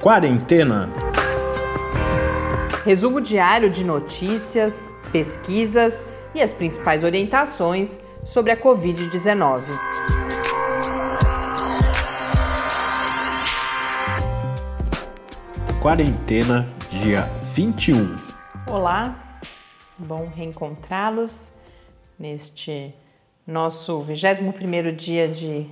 Quarentena. 0.00 0.88
Resumo 2.86 3.20
diário 3.20 3.68
de 3.68 3.84
notícias, 3.84 4.90
pesquisas 5.12 6.06
e 6.34 6.40
as 6.40 6.54
principais 6.54 7.04
orientações 7.04 8.00
sobre 8.24 8.50
a 8.50 8.56
Covid-19. 8.56 9.62
Quarentena, 15.82 16.66
dia 16.88 17.28
21. 17.52 18.18
Olá, 18.66 19.38
bom 19.98 20.32
reencontrá-los 20.34 21.52
neste 22.18 22.94
nosso 23.46 24.02
21º 24.08 24.96
dia 24.96 25.28
de 25.28 25.70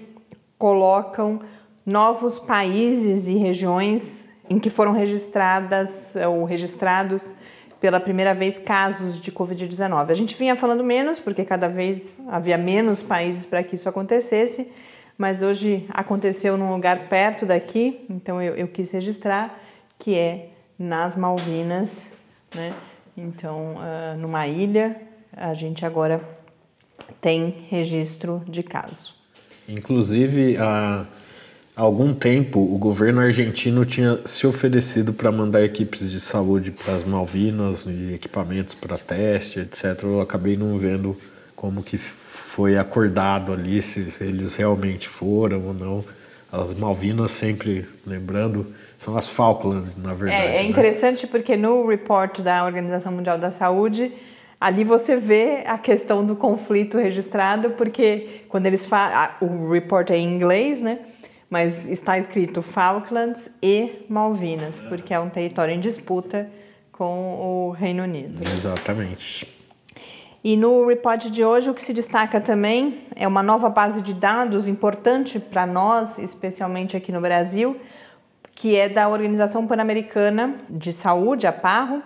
colocam 0.58 1.40
novos 1.86 2.38
países 2.38 3.28
e 3.28 3.38
regiões 3.38 4.28
em 4.50 4.58
que 4.58 4.68
foram 4.68 4.92
registradas 4.92 6.14
ou 6.28 6.44
registrados 6.44 7.34
pela 7.80 8.00
primeira 8.00 8.34
vez 8.34 8.58
casos 8.58 9.20
de 9.20 9.30
Covid-19. 9.30 10.10
A 10.10 10.14
gente 10.14 10.34
vinha 10.36 10.56
falando 10.56 10.82
menos, 10.82 11.20
porque 11.20 11.44
cada 11.44 11.68
vez 11.68 12.16
havia 12.28 12.56
menos 12.56 13.02
países 13.02 13.46
para 13.46 13.62
que 13.62 13.74
isso 13.74 13.88
acontecesse, 13.88 14.72
mas 15.16 15.42
hoje 15.42 15.86
aconteceu 15.88 16.56
num 16.56 16.72
lugar 16.72 16.98
perto 17.08 17.46
daqui, 17.46 18.04
então 18.08 18.40
eu, 18.40 18.54
eu 18.54 18.68
quis 18.68 18.90
registrar, 18.90 19.58
que 19.98 20.14
é 20.14 20.48
nas 20.78 21.16
Malvinas, 21.16 22.12
né? 22.54 22.72
Então, 23.16 23.76
uh, 23.76 24.18
numa 24.18 24.46
ilha, 24.46 25.00
a 25.34 25.54
gente 25.54 25.86
agora 25.86 26.20
tem 27.20 27.66
registro 27.70 28.42
de 28.46 28.62
caso. 28.62 29.14
Inclusive, 29.68 30.56
a. 30.58 31.06
Uh 31.10 31.25
Há 31.76 31.82
algum 31.82 32.14
tempo, 32.14 32.58
o 32.58 32.78
governo 32.78 33.20
argentino 33.20 33.84
tinha 33.84 34.18
se 34.24 34.46
oferecido 34.46 35.12
para 35.12 35.30
mandar 35.30 35.62
equipes 35.62 36.10
de 36.10 36.18
saúde 36.18 36.70
para 36.70 36.94
as 36.94 37.04
Malvinas 37.04 37.84
e 37.84 38.14
equipamentos 38.14 38.74
para 38.74 38.96
teste, 38.96 39.60
etc. 39.60 40.04
Eu 40.04 40.22
acabei 40.22 40.56
não 40.56 40.78
vendo 40.78 41.14
como 41.54 41.82
que 41.82 41.98
foi 41.98 42.78
acordado 42.78 43.52
ali, 43.52 43.82
se 43.82 44.10
eles 44.24 44.56
realmente 44.56 45.06
foram 45.06 45.66
ou 45.66 45.74
não. 45.74 46.02
As 46.50 46.72
Malvinas 46.72 47.32
sempre, 47.32 47.86
lembrando, 48.06 48.72
são 48.96 49.14
as 49.14 49.28
Falklands, 49.28 49.94
na 49.98 50.14
verdade. 50.14 50.46
É, 50.46 50.56
é 50.56 50.64
interessante 50.64 51.26
né? 51.26 51.28
porque 51.30 51.58
no 51.58 51.86
report 51.86 52.40
da 52.40 52.64
Organização 52.64 53.12
Mundial 53.12 53.36
da 53.36 53.50
Saúde, 53.50 54.14
ali 54.58 54.82
você 54.82 55.16
vê 55.16 55.62
a 55.66 55.76
questão 55.76 56.24
do 56.24 56.36
conflito 56.36 56.96
registrado, 56.96 57.72
porque 57.72 58.44
quando 58.48 58.64
eles 58.64 58.86
falam, 58.86 59.28
o 59.42 59.70
report 59.70 60.08
é 60.08 60.16
em 60.16 60.34
inglês, 60.34 60.80
né? 60.80 61.00
Mas 61.48 61.88
está 61.88 62.18
escrito 62.18 62.62
Falklands 62.62 63.48
e 63.62 64.04
Malvinas, 64.08 64.80
porque 64.80 65.14
é 65.14 65.20
um 65.20 65.30
território 65.30 65.74
em 65.74 65.80
disputa 65.80 66.48
com 66.90 67.34
o 67.34 67.70
Reino 67.70 68.02
Unido. 68.02 68.40
Exatamente. 68.48 69.46
E 70.42 70.56
no 70.56 70.86
report 70.86 71.26
de 71.26 71.44
hoje, 71.44 71.68
o 71.68 71.74
que 71.74 71.82
se 71.82 71.92
destaca 71.92 72.40
também 72.40 72.98
é 73.16 73.26
uma 73.26 73.42
nova 73.42 73.68
base 73.68 74.00
de 74.00 74.14
dados 74.14 74.68
importante 74.68 75.40
para 75.40 75.66
nós, 75.66 76.18
especialmente 76.18 76.96
aqui 76.96 77.10
no 77.10 77.20
Brasil, 77.20 77.76
que 78.54 78.76
é 78.76 78.88
da 78.88 79.08
Organização 79.08 79.66
Pan-Americana 79.66 80.54
de 80.70 80.92
Saúde, 80.92 81.46
a 81.46 81.52
PARRO, 81.52 82.02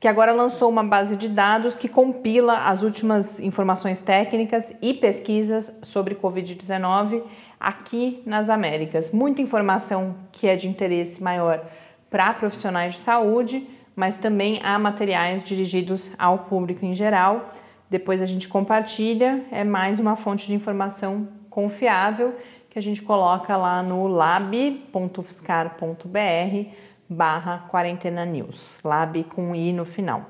que 0.00 0.08
agora 0.08 0.32
lançou 0.32 0.68
uma 0.68 0.82
base 0.82 1.16
de 1.16 1.28
dados 1.28 1.76
que 1.76 1.88
compila 1.88 2.66
as 2.66 2.82
últimas 2.82 3.38
informações 3.38 4.02
técnicas 4.02 4.74
e 4.82 4.92
pesquisas 4.94 5.78
sobre 5.82 6.14
Covid-19 6.14 7.22
aqui 7.64 8.22
nas 8.26 8.50
Américas. 8.50 9.10
Muita 9.10 9.40
informação 9.40 10.14
que 10.30 10.46
é 10.46 10.54
de 10.54 10.68
interesse 10.68 11.22
maior 11.22 11.64
para 12.10 12.34
profissionais 12.34 12.94
de 12.94 13.00
saúde, 13.00 13.66
mas 13.96 14.18
também 14.18 14.60
há 14.62 14.78
materiais 14.78 15.42
dirigidos 15.42 16.10
ao 16.18 16.40
público 16.40 16.84
em 16.84 16.94
geral. 16.94 17.50
Depois 17.88 18.20
a 18.20 18.26
gente 18.26 18.48
compartilha, 18.48 19.42
é 19.50 19.64
mais 19.64 19.98
uma 19.98 20.14
fonte 20.14 20.46
de 20.46 20.54
informação 20.54 21.26
confiável 21.48 22.34
que 22.68 22.78
a 22.78 22.82
gente 22.82 23.00
coloca 23.00 23.56
lá 23.56 23.82
no 23.82 24.06
lab.fiscar.br 24.08 26.70
barra 27.08 27.66
quarentena 27.70 28.24
news, 28.24 28.80
lab 28.84 29.22
com 29.24 29.54
i 29.54 29.72
no 29.72 29.84
final. 29.84 30.26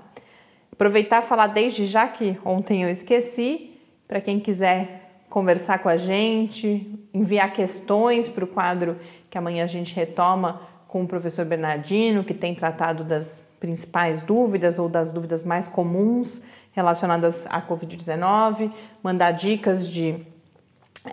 Aproveitar 0.73 1.23
e 1.23 1.27
falar 1.27 1.49
desde 1.49 1.87
já 1.87 2.07
que 2.07 2.39
ontem 2.45 2.83
eu 2.83 2.91
esqueci, 2.91 3.73
para 4.07 4.21
quem 4.21 4.39
quiser 4.39 5.04
conversar 5.35 5.81
com 5.81 5.89
a 5.89 5.97
gente, 5.97 6.87
enviar 7.13 7.53
questões 7.53 8.29
para 8.29 8.45
o 8.45 8.47
quadro 8.47 8.97
que 9.29 9.37
amanhã 9.37 9.65
a 9.65 9.67
gente 9.67 9.93
retoma 9.93 10.61
com 10.87 11.03
o 11.03 11.09
professor 11.09 11.45
Bernardino, 11.45 12.23
que 12.23 12.33
tem 12.33 12.55
tratado 12.55 13.03
das 13.03 13.45
principais 13.59 14.23
dúvidas 14.23 14.79
ou 14.79 14.89
das 14.89 15.11
dúvidas 15.11 15.43
mais 15.43 15.67
comuns 15.67 16.41
relacionadas 16.71 17.47
à 17.47 17.61
Covid-19, 17.61 18.71
mandar 19.03 19.33
dicas 19.33 19.89
de 19.89 20.15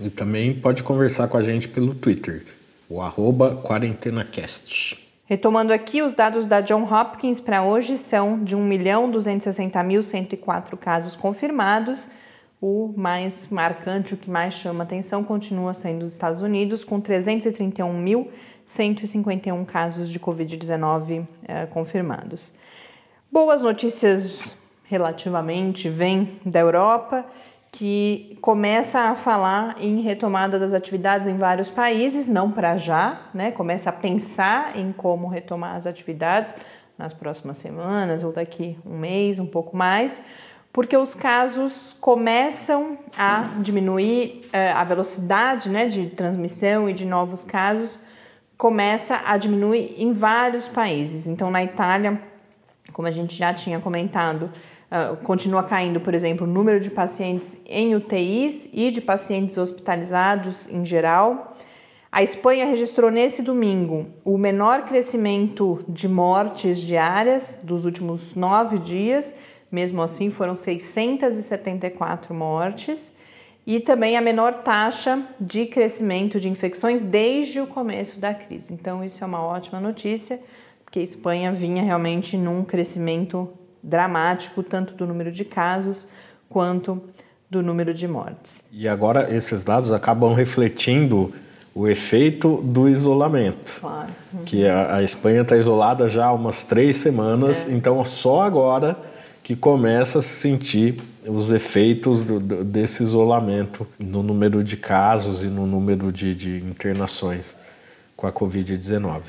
E 0.00 0.08
também 0.08 0.54
pode 0.54 0.82
conversar 0.82 1.28
com 1.28 1.36
a 1.36 1.42
gente 1.42 1.68
pelo 1.68 1.94
Twitter, 1.94 2.46
o 2.88 3.02
arroba 3.02 3.60
quarentenacast. 3.62 5.06
Retomando 5.28 5.72
aqui, 5.74 6.00
os 6.00 6.14
dados 6.14 6.46
da 6.46 6.62
John 6.62 6.88
Hopkins 6.90 7.38
para 7.38 7.62
hoje 7.62 7.98
são 7.98 8.42
de 8.42 8.56
1.260.104 8.56 10.74
casos 10.78 11.14
confirmados. 11.14 12.08
O 12.58 12.94
mais 12.96 13.50
marcante, 13.50 14.14
o 14.14 14.16
que 14.16 14.30
mais 14.30 14.54
chama 14.54 14.84
atenção, 14.84 15.22
continua 15.22 15.74
sendo 15.74 16.06
os 16.06 16.12
Estados 16.12 16.40
Unidos, 16.40 16.82
com 16.82 16.98
331.151 17.02 19.66
casos 19.66 20.08
de 20.08 20.18
Covid-19 20.18 21.26
eh, 21.46 21.66
confirmados. 21.66 22.54
Boas 23.30 23.60
notícias 23.60 24.38
relativamente 24.84 25.90
vêm 25.90 26.40
da 26.42 26.60
Europa 26.60 27.22
que 27.70 28.38
começa 28.40 29.00
a 29.00 29.14
falar 29.14 29.76
em 29.80 30.00
retomada 30.00 30.58
das 30.58 30.72
atividades 30.72 31.28
em 31.28 31.36
vários 31.36 31.70
países, 31.70 32.28
não 32.28 32.50
para 32.50 32.76
já, 32.76 33.20
né? 33.34 33.50
Começa 33.50 33.90
a 33.90 33.92
pensar 33.92 34.76
em 34.76 34.92
como 34.92 35.28
retomar 35.28 35.76
as 35.76 35.86
atividades 35.86 36.56
nas 36.96 37.12
próximas 37.12 37.58
semanas 37.58 38.24
ou 38.24 38.32
daqui 38.32 38.78
um 38.84 38.98
mês, 38.98 39.38
um 39.38 39.46
pouco 39.46 39.76
mais, 39.76 40.20
porque 40.72 40.96
os 40.96 41.14
casos 41.14 41.96
começam 42.00 42.98
a 43.16 43.50
diminuir 43.60 44.48
eh, 44.52 44.72
a 44.72 44.82
velocidade, 44.84 45.68
né, 45.68 45.86
de 45.86 46.06
transmissão 46.06 46.88
e 46.88 46.92
de 46.92 47.06
novos 47.06 47.44
casos 47.44 48.02
começa 48.58 49.22
a 49.24 49.36
diminuir 49.36 49.94
em 49.96 50.12
vários 50.12 50.66
países. 50.66 51.28
Então, 51.28 51.48
na 51.48 51.62
Itália, 51.62 52.20
como 52.92 53.06
a 53.06 53.10
gente 53.12 53.36
já 53.36 53.54
tinha 53.54 53.78
comentado, 53.78 54.52
Uh, 54.90 55.16
continua 55.18 55.62
caindo, 55.62 56.00
por 56.00 56.14
exemplo, 56.14 56.46
o 56.46 56.50
número 56.50 56.80
de 56.80 56.90
pacientes 56.90 57.60
em 57.66 57.94
UTIs 57.94 58.70
e 58.72 58.90
de 58.90 59.02
pacientes 59.02 59.58
hospitalizados 59.58 60.66
em 60.68 60.82
geral. 60.82 61.54
A 62.10 62.22
Espanha 62.22 62.64
registrou 62.64 63.10
nesse 63.10 63.42
domingo 63.42 64.06
o 64.24 64.38
menor 64.38 64.86
crescimento 64.86 65.84
de 65.86 66.08
mortes 66.08 66.80
diárias 66.80 67.60
dos 67.62 67.84
últimos 67.84 68.34
nove 68.34 68.78
dias, 68.78 69.34
mesmo 69.70 70.00
assim 70.00 70.30
foram 70.30 70.56
674 70.56 72.34
mortes, 72.34 73.12
e 73.66 73.80
também 73.80 74.16
a 74.16 74.22
menor 74.22 74.62
taxa 74.62 75.22
de 75.38 75.66
crescimento 75.66 76.40
de 76.40 76.48
infecções 76.48 77.02
desde 77.02 77.60
o 77.60 77.66
começo 77.66 78.18
da 78.18 78.32
crise. 78.32 78.72
Então, 78.72 79.04
isso 79.04 79.22
é 79.22 79.26
uma 79.26 79.42
ótima 79.42 79.78
notícia, 79.78 80.40
porque 80.82 81.00
a 81.00 81.02
Espanha 81.02 81.52
vinha 81.52 81.82
realmente 81.82 82.38
num 82.38 82.64
crescimento 82.64 83.50
dramático, 83.82 84.62
tanto 84.62 84.94
do 84.94 85.06
número 85.06 85.30
de 85.30 85.44
casos 85.44 86.08
quanto 86.48 87.02
do 87.50 87.62
número 87.62 87.94
de 87.94 88.06
mortes. 88.06 88.64
E 88.72 88.88
agora 88.88 89.34
esses 89.34 89.64
dados 89.64 89.92
acabam 89.92 90.34
refletindo 90.34 91.32
o 91.74 91.86
efeito 91.86 92.56
do 92.62 92.88
isolamento. 92.88 93.78
Claro. 93.80 94.10
Uhum. 94.32 94.44
Que 94.44 94.66
a, 94.66 94.96
a 94.96 95.02
Espanha 95.02 95.42
está 95.42 95.56
isolada 95.56 96.08
já 96.08 96.26
há 96.26 96.32
umas 96.32 96.64
três 96.64 96.96
semanas, 96.96 97.68
é. 97.68 97.72
então 97.72 98.04
só 98.04 98.42
agora 98.42 98.96
que 99.42 99.56
começa 99.56 100.18
a 100.18 100.22
se 100.22 100.40
sentir 100.40 101.00
os 101.26 101.50
efeitos 101.50 102.24
do, 102.24 102.40
do, 102.40 102.64
desse 102.64 103.02
isolamento 103.02 103.86
no 103.98 104.22
número 104.22 104.62
de 104.62 104.76
casos 104.76 105.42
e 105.42 105.46
no 105.46 105.66
número 105.66 106.12
de, 106.12 106.34
de 106.34 106.58
internações 106.58 107.54
com 108.16 108.26
a 108.26 108.32
Covid-19. 108.32 109.20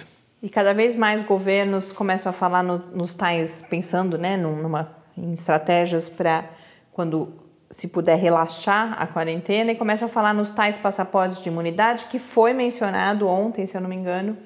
E 0.41 0.47
cada 0.47 0.73
vez 0.73 0.95
mais 0.95 1.21
governos 1.21 1.91
começam 1.91 2.29
a 2.29 2.33
falar 2.33 2.63
no, 2.63 2.77
nos 2.93 3.13
tais, 3.13 3.61
pensando 3.69 4.17
né, 4.17 4.37
numa, 4.37 4.89
em 5.17 5.33
estratégias 5.33 6.07
para 6.07 6.45
quando 6.93 7.33
se 7.69 7.89
puder 7.89 8.17
relaxar 8.17 8.95
a 8.97 9.05
quarentena 9.05 9.73
e 9.73 9.75
começam 9.75 10.07
a 10.07 10.11
falar 10.11 10.33
nos 10.33 10.49
tais 10.49 10.77
passaportes 10.77 11.43
de 11.43 11.49
imunidade 11.49 12.05
que 12.05 12.17
foi 12.17 12.53
mencionado 12.53 13.27
ontem, 13.27 13.65
se 13.65 13.75
eu 13.75 13.81
não 13.81 13.89
me 13.89 13.97
engano, 13.97 14.37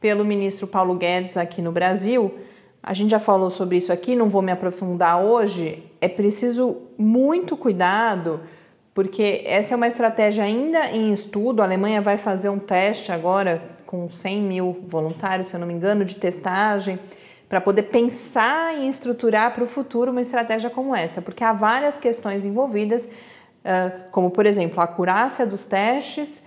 pelo 0.00 0.24
ministro 0.24 0.66
Paulo 0.66 0.94
Guedes 0.94 1.36
aqui 1.36 1.60
no 1.60 1.70
Brasil. 1.70 2.34
A 2.82 2.94
gente 2.94 3.10
já 3.10 3.18
falou 3.18 3.50
sobre 3.50 3.76
isso 3.76 3.92
aqui, 3.92 4.16
não 4.16 4.30
vou 4.30 4.40
me 4.40 4.52
aprofundar 4.52 5.22
hoje. 5.22 5.84
É 6.00 6.08
preciso 6.08 6.78
muito 6.96 7.58
cuidado, 7.58 8.40
porque 8.94 9.42
essa 9.44 9.74
é 9.74 9.76
uma 9.76 9.86
estratégia 9.86 10.44
ainda 10.44 10.90
em 10.90 11.12
estudo. 11.12 11.60
A 11.60 11.66
Alemanha 11.66 12.00
vai 12.00 12.16
fazer 12.16 12.48
um 12.48 12.58
teste 12.58 13.12
agora 13.12 13.75
com 13.86 14.08
100 14.08 14.42
mil 14.42 14.84
voluntários, 14.88 15.48
se 15.48 15.54
eu 15.54 15.60
não 15.60 15.66
me 15.66 15.74
engano, 15.74 16.04
de 16.04 16.16
testagem 16.16 16.98
para 17.48 17.60
poder 17.60 17.84
pensar 17.84 18.76
e 18.76 18.88
estruturar 18.88 19.54
para 19.54 19.62
o 19.62 19.66
futuro 19.66 20.10
uma 20.10 20.20
estratégia 20.20 20.68
como 20.68 20.94
essa, 20.94 21.22
porque 21.22 21.44
há 21.44 21.52
várias 21.52 21.96
questões 21.96 22.44
envolvidas, 22.44 23.08
como 24.10 24.30
por 24.30 24.46
exemplo 24.46 24.80
a 24.80 24.84
acurácia 24.84 25.46
dos 25.46 25.64
testes, 25.64 26.44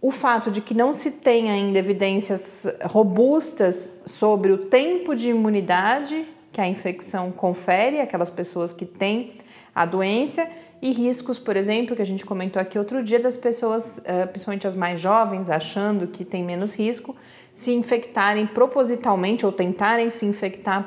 o 0.00 0.10
fato 0.10 0.50
de 0.50 0.60
que 0.60 0.74
não 0.74 0.92
se 0.92 1.12
tem 1.12 1.50
ainda 1.50 1.78
evidências 1.78 2.66
robustas 2.84 4.02
sobre 4.04 4.52
o 4.52 4.58
tempo 4.58 5.14
de 5.14 5.28
imunidade 5.30 6.26
que 6.52 6.60
a 6.60 6.66
infecção 6.66 7.30
confere 7.30 8.00
àquelas 8.00 8.30
pessoas 8.30 8.72
que 8.72 8.84
têm 8.84 9.34
a 9.74 9.84
doença 9.84 10.48
e 10.82 10.92
riscos, 10.92 11.38
por 11.38 11.56
exemplo, 11.56 11.96
que 11.96 12.02
a 12.02 12.06
gente 12.06 12.24
comentou 12.24 12.60
aqui 12.60 12.78
outro 12.78 13.02
dia, 13.02 13.18
das 13.18 13.36
pessoas, 13.36 14.00
principalmente 14.30 14.66
as 14.66 14.76
mais 14.76 15.00
jovens, 15.00 15.48
achando 15.48 16.06
que 16.06 16.24
tem 16.24 16.44
menos 16.44 16.74
risco, 16.74 17.16
se 17.54 17.72
infectarem 17.72 18.46
propositalmente 18.46 19.46
ou 19.46 19.52
tentarem 19.52 20.10
se 20.10 20.26
infectar 20.26 20.86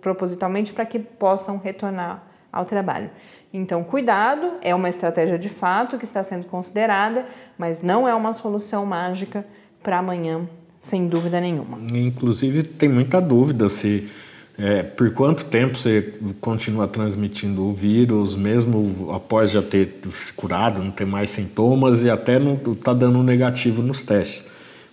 propositalmente 0.00 0.72
para 0.72 0.86
que 0.86 0.98
possam 0.98 1.58
retornar 1.58 2.24
ao 2.50 2.64
trabalho. 2.64 3.10
Então, 3.52 3.84
cuidado, 3.84 4.54
é 4.62 4.74
uma 4.74 4.88
estratégia 4.88 5.38
de 5.38 5.48
fato 5.48 5.98
que 5.98 6.04
está 6.04 6.22
sendo 6.22 6.46
considerada, 6.46 7.26
mas 7.58 7.82
não 7.82 8.08
é 8.08 8.14
uma 8.14 8.32
solução 8.32 8.86
mágica 8.86 9.46
para 9.82 9.98
amanhã, 9.98 10.48
sem 10.80 11.06
dúvida 11.06 11.40
nenhuma. 11.40 11.78
Inclusive, 11.92 12.62
tem 12.62 12.88
muita 12.88 13.20
dúvida 13.20 13.68
se 13.68 14.10
é, 14.58 14.82
por 14.82 15.10
quanto 15.12 15.44
tempo 15.44 15.76
você 15.76 16.14
continua 16.40 16.88
transmitindo 16.88 17.62
o 17.62 17.74
vírus, 17.74 18.34
mesmo 18.34 19.10
após 19.12 19.50
já 19.50 19.60
ter 19.60 19.98
se 20.12 20.32
curado, 20.32 20.82
não 20.82 20.90
ter 20.90 21.04
mais 21.04 21.30
sintomas 21.30 22.02
e 22.02 22.08
até 22.08 22.38
não 22.38 22.58
está 22.72 22.94
dando 22.94 23.22
negativo 23.22 23.82
nos 23.82 24.02
testes. 24.02 24.46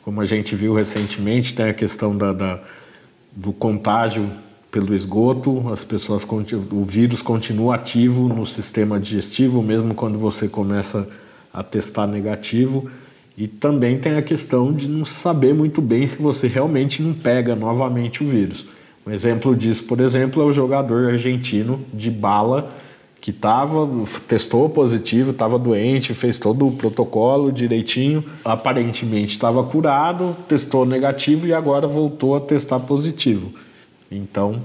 Como 0.04 0.19
a 0.19 0.25
gente 0.25 0.54
viu 0.54 0.74
recentemente, 0.74 1.54
tem 1.54 1.69
a 1.69 1.74
questão 1.74 2.18
da, 2.18 2.33
da 2.33 2.60
do 3.36 3.51
contágio 3.51 4.30
pelo 4.69 4.94
esgoto, 4.94 5.69
as 5.71 5.83
pessoas 5.83 6.27
o 6.71 6.83
vírus 6.83 7.21
continua 7.21 7.75
ativo 7.75 8.27
no 8.27 8.45
sistema 8.45 9.00
digestivo 9.00 9.62
mesmo 9.62 9.94
quando 9.94 10.19
você 10.19 10.48
começa 10.48 11.07
a 11.54 11.63
testar 11.63 12.07
negativo. 12.07 12.89
E 13.38 13.48
também 13.48 13.98
tem 13.98 14.15
a 14.15 14.21
questão 14.21 14.74
de 14.74 14.88
não 14.88 15.06
saber 15.06 15.54
muito 15.54 15.81
bem 15.81 16.06
se 16.06 16.21
você 16.21 16.48
realmente 16.48 17.01
não 17.01 17.13
pega 17.13 17.56
novamente 17.56 18.24
o 18.24 18.27
vírus. 18.27 18.68
Um 19.05 19.11
exemplo 19.11 19.55
disso, 19.55 19.83
por 19.83 20.00
exemplo, 20.00 20.41
é 20.41 20.45
o 20.45 20.51
jogador 20.51 21.11
argentino 21.11 21.79
de 21.94 22.09
bala 22.09 22.69
que 23.19 23.31
tava, 23.31 23.88
testou 24.27 24.69
positivo, 24.69 25.31
estava 25.31 25.57
doente, 25.57 26.13
fez 26.13 26.38
todo 26.38 26.67
o 26.67 26.71
protocolo 26.73 27.53
direitinho, 27.53 28.23
aparentemente 28.44 29.31
estava 29.31 29.63
curado, 29.63 30.35
testou 30.45 30.85
negativo 30.85 31.47
e 31.47 31.53
agora 31.53 31.88
voltou 31.88 32.35
a 32.35 32.41
testar 32.41 32.81
positivo. 32.81 33.53
Então, 34.11 34.61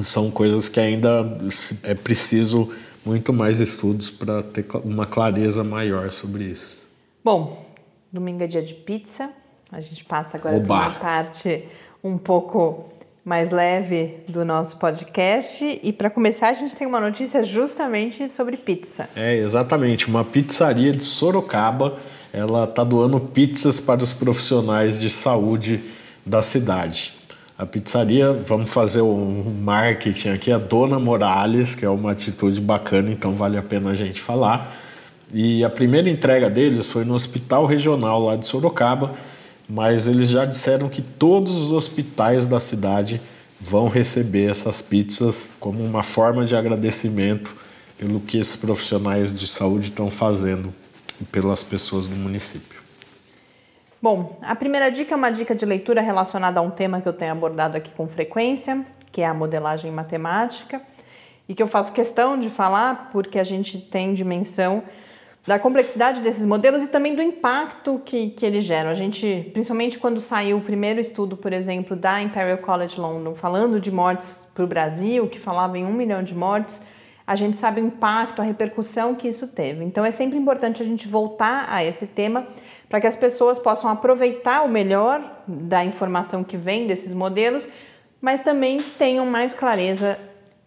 são 0.00 0.30
coisas 0.30 0.66
que 0.66 0.80
ainda 0.80 1.38
é 1.82 1.94
preciso 1.94 2.72
muito 3.04 3.34
mais 3.34 3.60
estudos 3.60 4.10
para 4.10 4.42
ter 4.42 4.64
uma 4.84 5.04
clareza 5.04 5.62
maior 5.62 6.10
sobre 6.10 6.44
isso. 6.44 6.78
Bom, 7.22 7.66
domingo 8.10 8.42
é 8.42 8.46
dia 8.46 8.62
de 8.62 8.72
pizza. 8.74 9.30
A 9.70 9.80
gente 9.82 10.04
passa 10.04 10.38
agora 10.38 10.58
para 10.58 10.74
uma 10.74 10.90
parte 10.92 11.68
um 12.02 12.16
pouco 12.16 12.90
mais 13.28 13.50
leve 13.50 14.14
do 14.26 14.42
nosso 14.42 14.78
podcast. 14.78 15.78
E 15.82 15.92
para 15.92 16.08
começar, 16.08 16.48
a 16.48 16.54
gente 16.54 16.74
tem 16.74 16.86
uma 16.86 16.98
notícia 16.98 17.44
justamente 17.44 18.26
sobre 18.26 18.56
pizza. 18.56 19.06
É, 19.14 19.36
exatamente. 19.36 20.08
Uma 20.08 20.24
pizzaria 20.24 20.92
de 20.92 21.02
Sorocaba, 21.02 21.98
ela 22.32 22.64
está 22.64 22.82
doando 22.82 23.20
pizzas 23.20 23.78
para 23.78 24.02
os 24.02 24.14
profissionais 24.14 24.98
de 24.98 25.10
saúde 25.10 25.82
da 26.24 26.40
cidade. 26.40 27.12
A 27.58 27.66
pizzaria, 27.66 28.32
vamos 28.32 28.70
fazer 28.70 29.02
um 29.02 29.44
marketing 29.60 30.30
aqui, 30.30 30.50
a 30.50 30.56
Dona 30.56 30.98
Morales, 30.98 31.74
que 31.74 31.84
é 31.84 31.90
uma 31.90 32.12
atitude 32.12 32.62
bacana, 32.62 33.10
então 33.10 33.34
vale 33.34 33.58
a 33.58 33.62
pena 33.62 33.90
a 33.90 33.94
gente 33.94 34.22
falar. 34.22 34.74
E 35.34 35.62
a 35.62 35.68
primeira 35.68 36.08
entrega 36.08 36.48
deles 36.48 36.90
foi 36.90 37.04
no 37.04 37.12
Hospital 37.12 37.66
Regional 37.66 38.24
lá 38.24 38.36
de 38.36 38.46
Sorocaba 38.46 39.12
mas 39.68 40.06
eles 40.06 40.30
já 40.30 40.44
disseram 40.44 40.88
que 40.88 41.02
todos 41.02 41.52
os 41.52 41.72
hospitais 41.72 42.46
da 42.46 42.58
cidade 42.58 43.20
vão 43.60 43.88
receber 43.88 44.50
essas 44.50 44.80
pizzas 44.80 45.50
como 45.60 45.84
uma 45.84 46.02
forma 46.02 46.46
de 46.46 46.56
agradecimento 46.56 47.54
pelo 47.98 48.20
que 48.20 48.38
esses 48.38 48.56
profissionais 48.56 49.34
de 49.34 49.46
saúde 49.46 49.88
estão 49.88 50.10
fazendo 50.10 50.72
pelas 51.32 51.62
pessoas 51.62 52.06
do 52.06 52.16
município. 52.16 52.80
Bom, 54.00 54.38
a 54.40 54.54
primeira 54.54 54.90
dica 54.90 55.14
é 55.14 55.16
uma 55.16 55.30
dica 55.30 55.54
de 55.54 55.66
leitura 55.66 56.00
relacionada 56.00 56.60
a 56.60 56.62
um 56.62 56.70
tema 56.70 57.00
que 57.00 57.08
eu 57.08 57.12
tenho 57.12 57.32
abordado 57.32 57.76
aqui 57.76 57.90
com 57.90 58.06
frequência, 58.06 58.86
que 59.10 59.20
é 59.20 59.26
a 59.26 59.34
modelagem 59.34 59.90
matemática, 59.90 60.80
e 61.48 61.54
que 61.54 61.62
eu 61.62 61.66
faço 61.66 61.92
questão 61.92 62.38
de 62.38 62.48
falar 62.48 63.10
porque 63.10 63.38
a 63.38 63.44
gente 63.44 63.78
tem 63.78 64.14
dimensão 64.14 64.84
da 65.46 65.58
complexidade 65.58 66.20
desses 66.20 66.44
modelos 66.44 66.82
e 66.82 66.88
também 66.88 67.14
do 67.14 67.22
impacto 67.22 68.00
que, 68.04 68.30
que 68.30 68.44
eles 68.44 68.64
geram. 68.64 68.90
A 68.90 68.94
gente, 68.94 69.48
principalmente 69.52 69.98
quando 69.98 70.20
saiu 70.20 70.58
o 70.58 70.60
primeiro 70.60 71.00
estudo, 71.00 71.36
por 71.36 71.52
exemplo, 71.52 71.96
da 71.96 72.20
Imperial 72.20 72.58
College 72.58 73.00
London, 73.00 73.34
falando 73.34 73.80
de 73.80 73.90
mortes 73.90 74.46
para 74.54 74.64
o 74.64 74.66
Brasil, 74.66 75.26
que 75.26 75.38
falava 75.38 75.78
em 75.78 75.86
um 75.86 75.92
milhão 75.92 76.22
de 76.22 76.34
mortes, 76.34 76.84
a 77.26 77.34
gente 77.34 77.56
sabe 77.56 77.80
o 77.80 77.86
impacto, 77.86 78.40
a 78.40 78.44
repercussão 78.44 79.14
que 79.14 79.28
isso 79.28 79.48
teve. 79.48 79.84
Então 79.84 80.04
é 80.04 80.10
sempre 80.10 80.38
importante 80.38 80.82
a 80.82 80.84
gente 80.84 81.06
voltar 81.06 81.66
a 81.68 81.84
esse 81.84 82.06
tema 82.06 82.46
para 82.88 83.00
que 83.00 83.06
as 83.06 83.16
pessoas 83.16 83.58
possam 83.58 83.90
aproveitar 83.90 84.62
o 84.62 84.68
melhor 84.68 85.42
da 85.46 85.84
informação 85.84 86.42
que 86.42 86.56
vem 86.56 86.86
desses 86.86 87.12
modelos, 87.12 87.68
mas 88.20 88.42
também 88.42 88.80
tenham 88.98 89.26
mais 89.26 89.54
clareza 89.54 90.18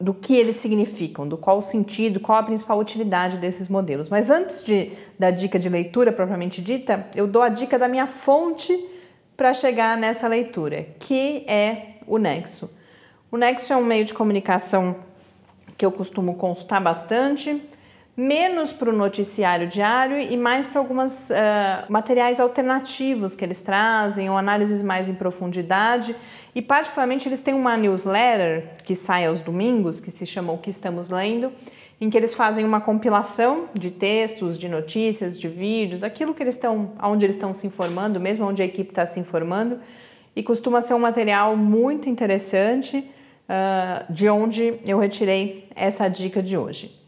do 0.02 0.14
que 0.14 0.36
eles 0.36 0.56
significam, 0.58 1.28
do 1.28 1.38
qual 1.38 1.60
o 1.60 1.62
sentido, 1.62 2.20
qual 2.20 2.40
a 2.40 2.44
principal 2.44 2.80
utilidade 2.80 3.38
desses 3.38 3.70
modelos. 3.70 4.10
Mas 4.10 4.30
antes 4.30 4.64
de, 4.64 4.92
da 5.18 5.32
dica 5.32 5.60
de 5.60 5.70
leitura 5.70 6.12
propriamente 6.12 6.62
dita, 6.62 7.08
eu 7.16 7.28
dou 7.28 7.42
a 7.42 7.50
dica 7.50 7.78
da 7.78 7.88
minha 7.88 8.08
fonte 8.08 8.78
para 9.38 9.54
chegar 9.54 9.98
nessa 9.98 10.28
leitura, 10.28 10.88
que 11.00 11.46
é 11.48 11.96
o 12.08 12.18
Nexo. 12.18 12.76
O 13.32 13.38
Nexo 13.38 13.72
é 13.72 13.78
um 13.78 13.84
meio 13.84 14.04
de 14.04 14.14
comunicação 14.14 14.98
que 15.78 15.86
eu 15.86 15.92
costumo 15.92 16.36
consultar 16.36 16.82
bastante. 16.82 17.62
Menos 18.16 18.74
para 18.74 18.90
o 18.90 18.96
noticiário 18.96 19.68
diário 19.68 20.20
e 20.20 20.36
mais 20.36 20.68
para 20.68 20.80
alguns 20.80 21.30
uh, 21.30 21.34
materiais 21.90 22.40
alternativos 22.40 23.36
que 23.36 23.44
eles 23.46 23.62
trazem, 23.62 24.30
ou 24.30 24.38
análises 24.38 24.84
mais 24.84 25.08
em 25.08 25.14
profundidade. 25.14 26.16
E, 26.54 26.62
particularmente, 26.62 27.28
eles 27.30 27.40
têm 27.40 27.54
uma 27.54 27.78
newsletter 27.78 28.74
que 28.84 28.94
sai 28.94 29.26
aos 29.26 29.40
domingos, 29.40 30.00
que 30.00 30.12
se 30.12 30.26
chama 30.26 30.52
O 30.52 30.58
que 30.58 30.70
Estamos 30.70 31.10
Lendo, 31.10 31.52
em 32.00 32.10
que 32.10 32.18
eles 32.18 32.34
fazem 32.34 32.66
uma 32.66 32.82
compilação 32.82 33.70
de 33.74 33.90
textos, 33.90 34.60
de 34.60 34.68
notícias, 34.68 35.40
de 35.40 35.48
vídeos, 35.48 36.04
aquilo 36.04 36.34
que 36.34 36.44
eles 36.44 36.56
estão, 36.56 36.92
onde 37.02 37.26
eles 37.26 37.36
estão 37.36 37.54
se 37.54 37.66
informando, 37.66 38.20
mesmo 38.20 38.46
onde 38.46 38.62
a 38.62 38.66
equipe 38.66 38.90
está 38.90 39.06
se 39.06 39.20
informando, 39.20 39.80
e 40.36 40.44
costuma 40.44 40.82
ser 40.82 40.94
um 40.94 41.00
material 41.00 41.56
muito 41.56 42.10
interessante, 42.10 42.98
uh, 42.98 44.12
de 44.12 44.28
onde 44.28 44.80
eu 44.86 45.00
retirei 45.00 45.68
essa 45.76 46.10
dica 46.10 46.42
de 46.42 46.58
hoje. 46.58 47.01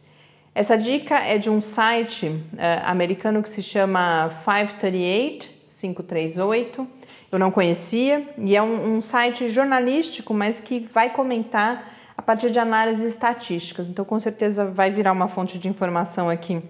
Essa 0.56 0.78
dica 0.78 1.18
é 1.18 1.40
de 1.40 1.50
um 1.50 1.62
site 1.62 2.28
uh, 2.28 2.40
americano 2.86 3.42
que 3.42 3.50
se 3.50 3.64
chama 3.64 4.30
538, 4.46 5.50
538. 5.68 6.88
Eu 7.32 7.40
não 7.40 7.50
conhecia 7.50 8.30
e 8.38 8.56
é 8.56 8.62
um, 8.62 8.98
um 8.98 9.02
site 9.02 9.50
jornalístico, 9.50 10.32
mas 10.32 10.60
que 10.60 10.88
vai 10.94 11.10
comentar 11.10 11.92
a 12.16 12.22
partir 12.22 12.52
de 12.52 12.60
análises 12.60 13.04
estatísticas. 13.04 13.90
Então, 13.90 14.06
com 14.06 14.20
certeza, 14.20 14.66
vai 14.66 14.92
virar 14.92 15.12
uma 15.12 15.28
fonte 15.28 15.58
de 15.58 15.68
informação 15.68 16.30
aqui 16.30 16.62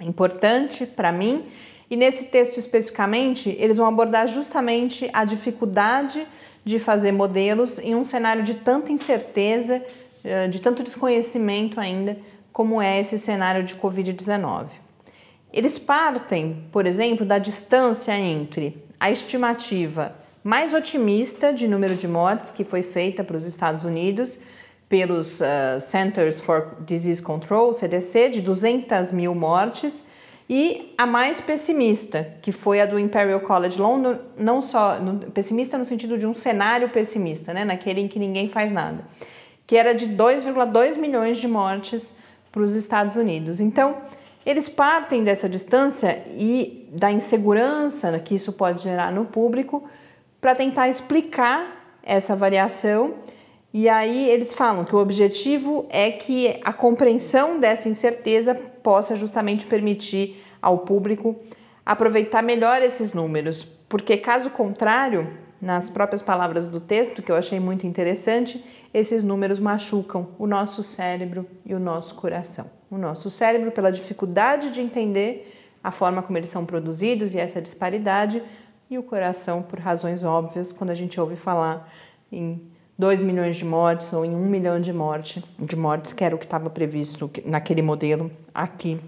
importante 0.00 0.86
para 0.86 1.12
mim. 1.12 1.44
E 1.90 1.96
nesse 1.96 2.30
texto 2.30 2.58
especificamente, 2.58 3.54
eles 3.60 3.76
vão 3.76 3.86
abordar 3.86 4.26
justamente 4.26 5.10
a 5.12 5.26
dificuldade 5.26 6.26
de 6.64 6.78
fazer 6.78 7.12
modelos 7.12 7.78
em 7.78 7.94
um 7.94 8.02
cenário 8.02 8.42
de 8.42 8.54
tanta 8.54 8.90
incerteza, 8.90 9.84
eh, 10.24 10.48
de 10.48 10.60
tanto 10.60 10.82
desconhecimento 10.82 11.78
ainda, 11.78 12.16
como 12.54 12.80
é 12.80 13.00
esse 13.00 13.18
cenário 13.18 13.64
de 13.64 13.74
Covid-19. 13.74 14.68
Eles 15.52 15.76
partem, 15.76 16.64
por 16.70 16.86
exemplo, 16.86 17.26
da 17.26 17.36
distância 17.36 18.16
entre 18.16 18.80
a 18.98 19.10
estimativa 19.10 20.14
mais 20.42 20.72
otimista 20.72 21.52
de 21.52 21.66
número 21.66 21.96
de 21.96 22.06
mortes 22.06 22.52
que 22.52 22.62
foi 22.62 22.84
feita 22.84 23.24
para 23.24 23.36
os 23.36 23.44
Estados 23.44 23.84
Unidos 23.84 24.38
pelos 24.88 25.40
uh, 25.40 25.80
Centers 25.80 26.38
for 26.38 26.76
Disease 26.86 27.20
Control, 27.20 27.72
CDC, 27.72 28.28
de 28.28 28.40
200 28.40 29.10
mil 29.10 29.34
mortes, 29.34 30.04
e 30.48 30.94
a 30.96 31.06
mais 31.06 31.40
pessimista, 31.40 32.36
que 32.40 32.52
foi 32.52 32.80
a 32.80 32.86
do 32.86 33.00
Imperial 33.00 33.40
College 33.40 33.80
London, 33.80 34.18
não 34.38 34.62
só 34.62 35.00
no, 35.00 35.18
pessimista 35.32 35.76
no 35.76 35.84
sentido 35.84 36.16
de 36.16 36.26
um 36.26 36.34
cenário 36.34 36.90
pessimista, 36.90 37.52
né, 37.52 37.64
naquele 37.64 38.02
em 38.02 38.06
que 38.06 38.18
ninguém 38.20 38.48
faz 38.48 38.70
nada, 38.70 39.04
que 39.66 39.76
era 39.76 39.92
de 39.92 40.06
2,2 40.06 40.98
milhões 40.98 41.38
de 41.38 41.48
mortes 41.48 42.22
para 42.54 42.62
os 42.62 42.76
Estados 42.76 43.16
Unidos. 43.16 43.60
Então, 43.60 43.96
eles 44.46 44.68
partem 44.68 45.24
dessa 45.24 45.48
distância 45.48 46.22
e 46.36 46.88
da 46.92 47.10
insegurança 47.10 48.16
que 48.20 48.36
isso 48.36 48.52
pode 48.52 48.84
gerar 48.84 49.10
no 49.10 49.24
público 49.24 49.82
para 50.40 50.54
tentar 50.54 50.88
explicar 50.88 51.98
essa 52.00 52.36
variação 52.36 53.14
e 53.72 53.88
aí 53.88 54.30
eles 54.30 54.54
falam 54.54 54.84
que 54.84 54.94
o 54.94 55.00
objetivo 55.00 55.84
é 55.90 56.08
que 56.12 56.60
a 56.62 56.72
compreensão 56.72 57.58
dessa 57.58 57.88
incerteza 57.88 58.54
possa 58.54 59.16
justamente 59.16 59.66
permitir 59.66 60.40
ao 60.62 60.78
público 60.78 61.34
aproveitar 61.84 62.40
melhor 62.40 62.80
esses 62.82 63.12
números, 63.12 63.66
porque 63.88 64.16
caso 64.16 64.48
contrário, 64.50 65.28
nas 65.60 65.90
próprias 65.90 66.22
palavras 66.22 66.68
do 66.68 66.78
texto, 66.78 67.20
que 67.20 67.32
eu 67.32 67.36
achei 67.36 67.58
muito 67.58 67.84
interessante, 67.84 68.64
esses 68.94 69.24
números 69.24 69.58
machucam 69.58 70.28
o 70.38 70.46
nosso 70.46 70.80
cérebro 70.84 71.44
e 71.66 71.74
o 71.74 71.80
nosso 71.80 72.14
coração. 72.14 72.70
O 72.88 72.96
nosso 72.96 73.28
cérebro, 73.28 73.72
pela 73.72 73.90
dificuldade 73.90 74.70
de 74.70 74.80
entender 74.80 75.52
a 75.82 75.90
forma 75.90 76.22
como 76.22 76.38
eles 76.38 76.48
são 76.48 76.64
produzidos 76.64 77.34
e 77.34 77.38
essa 77.38 77.60
disparidade, 77.60 78.40
e 78.88 78.96
o 78.96 79.02
coração, 79.02 79.62
por 79.62 79.80
razões 79.80 80.22
óbvias, 80.22 80.72
quando 80.72 80.90
a 80.90 80.94
gente 80.94 81.20
ouve 81.20 81.34
falar 81.34 81.92
em 82.30 82.60
2 82.96 83.20
milhões 83.22 83.56
de 83.56 83.64
mortes 83.64 84.12
ou 84.12 84.24
em 84.24 84.32
1 84.34 84.38
milhão 84.46 84.80
de, 84.80 84.92
morte, 84.92 85.44
de 85.58 85.74
mortes, 85.74 86.12
que 86.12 86.22
era 86.22 86.34
o 86.34 86.38
que 86.38 86.44
estava 86.44 86.70
previsto 86.70 87.28
naquele 87.44 87.82
modelo 87.82 88.30
aqui 88.54 89.00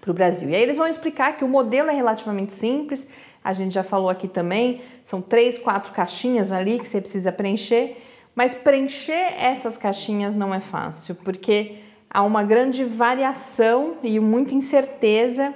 para 0.00 0.10
o 0.12 0.14
Brasil. 0.14 0.48
E 0.50 0.54
aí 0.54 0.62
eles 0.62 0.76
vão 0.76 0.86
explicar 0.86 1.36
que 1.36 1.44
o 1.44 1.48
modelo 1.48 1.90
é 1.90 1.94
relativamente 1.94 2.52
simples, 2.52 3.08
a 3.42 3.52
gente 3.52 3.74
já 3.74 3.82
falou 3.82 4.08
aqui 4.08 4.28
também, 4.28 4.80
são 5.04 5.20
três, 5.20 5.58
quatro 5.58 5.92
caixinhas 5.92 6.52
ali 6.52 6.78
que 6.78 6.86
você 6.86 7.00
precisa 7.00 7.32
preencher, 7.32 7.96
mas 8.34 8.54
preencher 8.54 9.34
essas 9.38 9.76
caixinhas 9.76 10.34
não 10.34 10.54
é 10.54 10.60
fácil, 10.60 11.14
porque 11.16 11.76
há 12.08 12.22
uma 12.22 12.42
grande 12.42 12.84
variação 12.84 13.96
e 14.02 14.18
muita 14.20 14.54
incerteza 14.54 15.54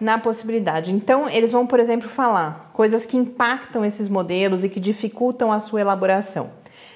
na 0.00 0.18
possibilidade. 0.18 0.92
Então, 0.92 1.28
eles 1.28 1.52
vão, 1.52 1.66
por 1.66 1.80
exemplo, 1.80 2.08
falar 2.08 2.70
coisas 2.72 3.06
que 3.06 3.16
impactam 3.16 3.84
esses 3.84 4.08
modelos 4.08 4.64
e 4.64 4.68
que 4.68 4.80
dificultam 4.80 5.52
a 5.52 5.60
sua 5.60 5.80
elaboração 5.80 6.50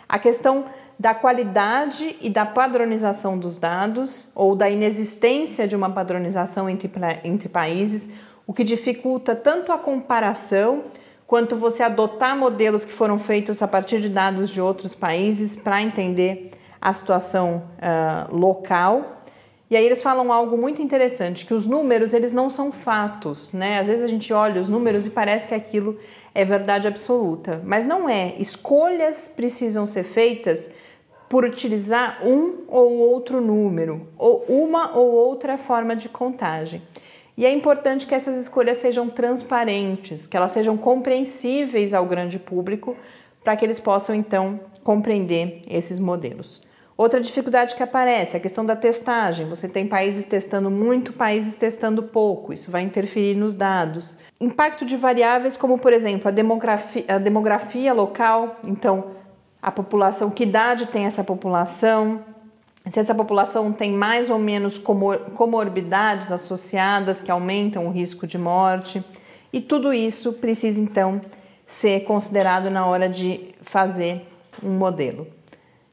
a 0.09 0.19
questão 0.19 0.65
da 0.99 1.15
qualidade 1.15 2.17
e 2.21 2.31
da 2.31 2.47
padronização 2.47 3.39
dos 3.39 3.59
dados 3.59 4.33
ou 4.35 4.57
da 4.57 4.69
inexistência 4.71 5.69
de 5.69 5.77
uma 5.77 5.91
padronização 5.91 6.69
entre, 6.69 6.91
entre 7.23 7.49
países, 7.49 8.11
o 8.47 8.53
que 8.53 8.65
dificulta 8.65 9.37
tanto 9.37 9.71
a 9.71 9.79
comparação 9.79 10.83
quanto 11.29 11.57
você 11.57 11.83
adotar 11.83 12.35
modelos 12.35 12.87
que 12.87 12.93
foram 12.93 13.19
feitos 13.19 13.63
a 13.63 13.69
partir 13.69 14.01
de 14.01 14.09
dados 14.09 14.49
de 14.49 14.63
outros 14.63 14.95
países 14.95 15.55
para 15.55 15.83
entender 15.83 16.51
a 16.81 16.91
situação 16.95 17.65
uh, 17.77 18.35
local. 18.35 19.23
E 19.71 19.77
aí 19.77 19.85
eles 19.85 20.03
falam 20.03 20.33
algo 20.33 20.57
muito 20.57 20.81
interessante, 20.81 21.45
que 21.45 21.53
os 21.53 21.67
números 21.67 22.15
eles 22.15 22.33
não 22.33 22.49
são 22.49 22.73
fatos, 22.73 23.53
né? 23.53 23.79
Às 23.79 23.89
vezes 23.89 24.03
a 24.03 24.09
gente 24.09 24.33
olha 24.33 24.59
os 24.59 24.71
números 24.71 25.05
e 25.07 25.11
parece 25.11 25.49
que 25.49 25.55
aquilo 25.55 25.99
é 26.35 26.47
verdade 26.47 26.89
absoluta, 26.89 27.61
mas 27.63 27.85
não 27.85 28.09
é. 28.09 28.35
Escolhas 28.39 29.29
precisam 29.29 29.85
ser 29.85 30.05
feitas 30.05 30.71
por 31.29 31.45
utilizar 31.45 32.21
um 32.25 32.65
ou 32.69 32.97
outro 33.01 33.39
número, 33.43 34.09
ou 34.17 34.47
uma 34.49 34.97
ou 34.97 35.11
outra 35.13 35.59
forma 35.59 35.95
de 35.95 36.09
contagem. 36.09 36.81
E 37.39 37.47
é 37.47 37.53
importante 37.53 38.05
que 38.05 38.17
essas 38.17 38.35
escolhas 38.35 38.79
sejam 38.79 39.09
transparentes, 39.09 40.27
que 40.27 40.37
elas 40.37 40.51
sejam 40.51 40.77
compreensíveis 40.77 41.95
ao 41.95 42.05
grande 42.05 42.37
público, 42.37 42.97
para 43.45 43.55
que 43.55 43.65
eles 43.65 43.79
possam 43.79 44.13
então 44.13 44.59
compreender 44.83 45.63
esses 45.71 46.01
modelos. 46.01 46.61
Outra 46.97 47.21
dificuldade 47.21 47.77
que 47.77 47.83
aparece 47.83 48.35
é 48.35 48.41
a 48.41 48.43
questão 48.43 48.67
da 48.67 48.75
testagem. 48.75 49.47
Você 49.47 49.69
tem 49.69 49.87
países 49.87 50.27
testando 50.27 50.69
muito, 50.69 51.13
países 51.13 51.55
testando 51.55 52.03
pouco. 52.03 52.53
Isso 52.53 52.73
vai 52.73 52.83
interferir 52.83 53.37
nos 53.37 53.55
dados. 53.55 54.19
Impacto 54.41 54.85
de 54.85 54.97
variáveis 54.97 55.57
como, 55.57 55.79
por 55.79 55.93
exemplo, 55.93 56.27
a 56.27 56.33
demografia, 56.33 57.05
a 57.07 57.19
demografia 57.19 57.93
local. 57.93 58.57
Então, 58.65 59.13
a 59.63 59.71
população, 59.71 60.29
que 60.29 60.43
idade 60.43 60.87
tem 60.87 61.05
essa 61.05 61.23
população? 61.23 62.25
Se 62.93 62.99
essa 62.99 63.15
população 63.15 63.73
tem 63.73 63.93
mais 63.93 64.31
ou 64.31 64.39
menos 64.39 64.79
comor 64.79 65.19
comorbidades 65.35 66.33
associadas 66.33 67.21
que 67.21 67.31
aumentam 67.31 67.87
o 67.87 67.91
risco 67.91 68.27
de 68.27 68.39
morte. 68.39 69.03
E 69.53 69.61
tudo 69.61 69.93
isso 69.93 70.35
precisa 70.35 70.81
então 70.81 71.21
ser 71.67 72.05
considerado 72.05 72.71
na 72.71 72.87
hora 72.87 73.09
de 73.09 73.55
fazer 73.63 74.27
um 74.63 74.71
modelo. 74.71 75.27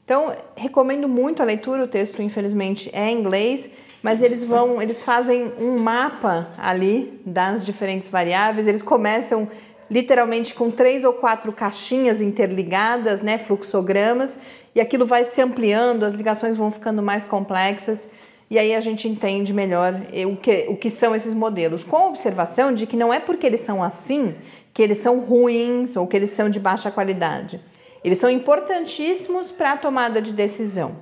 Então, 0.05 0.35
recomendo 0.55 1.09
muito 1.09 1.41
a 1.41 1.45
leitura, 1.45 1.83
o 1.83 1.87
texto 1.87 2.21
infelizmente 2.21 2.89
é 2.93 3.09
em 3.09 3.19
inglês, 3.19 3.71
mas 4.03 4.21
eles 4.21 4.43
vão, 4.43 4.81
eles 4.81 5.01
fazem 5.01 5.51
um 5.59 5.79
mapa 5.79 6.49
ali 6.57 7.19
das 7.25 7.65
diferentes 7.65 8.07
variáveis, 8.07 8.67
eles 8.67 8.83
começam 8.83 9.49
literalmente 9.89 10.53
com 10.53 10.69
três 10.69 11.03
ou 11.03 11.13
quatro 11.13 11.51
caixinhas 11.51 12.21
interligadas, 12.21 13.21
né, 13.21 13.37
fluxogramas, 13.37 14.39
e 14.75 14.81
aquilo 14.81 15.05
vai 15.05 15.23
se 15.23 15.41
ampliando, 15.41 16.03
as 16.03 16.13
ligações 16.13 16.57
vão 16.57 16.69
ficando 16.69 17.01
mais 17.01 17.23
complexas, 17.23 18.09
e 18.49 18.59
aí 18.59 18.75
a 18.75 18.81
gente 18.81 19.07
entende 19.07 19.53
melhor 19.53 19.93
o 20.27 20.35
que, 20.35 20.65
o 20.69 20.75
que 20.75 20.89
são 20.89 21.15
esses 21.15 21.33
modelos, 21.33 21.83
com 21.83 21.95
a 21.95 22.07
observação 22.07 22.73
de 22.73 22.85
que 22.85 22.97
não 22.97 23.11
é 23.11 23.19
porque 23.19 23.47
eles 23.47 23.61
são 23.61 23.81
assim 23.81 24.35
que 24.73 24.83
eles 24.83 24.97
são 24.97 25.21
ruins 25.21 25.95
ou 25.95 26.05
que 26.05 26.17
eles 26.17 26.31
são 26.31 26.49
de 26.49 26.59
baixa 26.59 26.91
qualidade. 26.91 27.61
Eles 28.03 28.19
são 28.19 28.29
importantíssimos 28.29 29.49
para 29.49 29.71
a 29.71 29.77
tomada 29.77 30.21
de 30.21 30.33
decisão, 30.33 30.97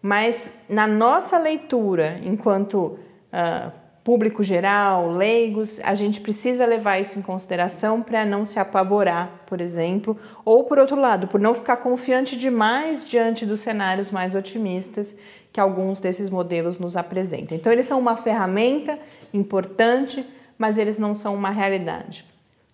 mas 0.00 0.52
na 0.68 0.86
nossa 0.86 1.38
leitura, 1.38 2.20
enquanto 2.22 2.98
uh, 3.32 3.72
público 4.06 4.40
geral, 4.40 5.10
leigos, 5.10 5.80
a 5.80 5.92
gente 5.92 6.20
precisa 6.20 6.64
levar 6.64 7.00
isso 7.00 7.18
em 7.18 7.22
consideração 7.22 8.00
para 8.00 8.24
não 8.24 8.46
se 8.46 8.56
apavorar, 8.56 9.42
por 9.48 9.60
exemplo, 9.60 10.16
ou 10.44 10.62
por 10.62 10.78
outro 10.78 10.94
lado, 10.94 11.26
por 11.26 11.40
não 11.40 11.52
ficar 11.52 11.78
confiante 11.78 12.38
demais 12.38 13.04
diante 13.04 13.44
dos 13.44 13.58
cenários 13.58 14.12
mais 14.12 14.32
otimistas 14.32 15.16
que 15.52 15.58
alguns 15.58 15.98
desses 15.98 16.30
modelos 16.30 16.78
nos 16.78 16.96
apresentam. 16.96 17.56
Então, 17.56 17.72
eles 17.72 17.84
são 17.84 17.98
uma 17.98 18.16
ferramenta 18.16 18.96
importante, 19.34 20.24
mas 20.56 20.78
eles 20.78 21.00
não 21.00 21.12
são 21.12 21.34
uma 21.34 21.50
realidade. 21.50 22.24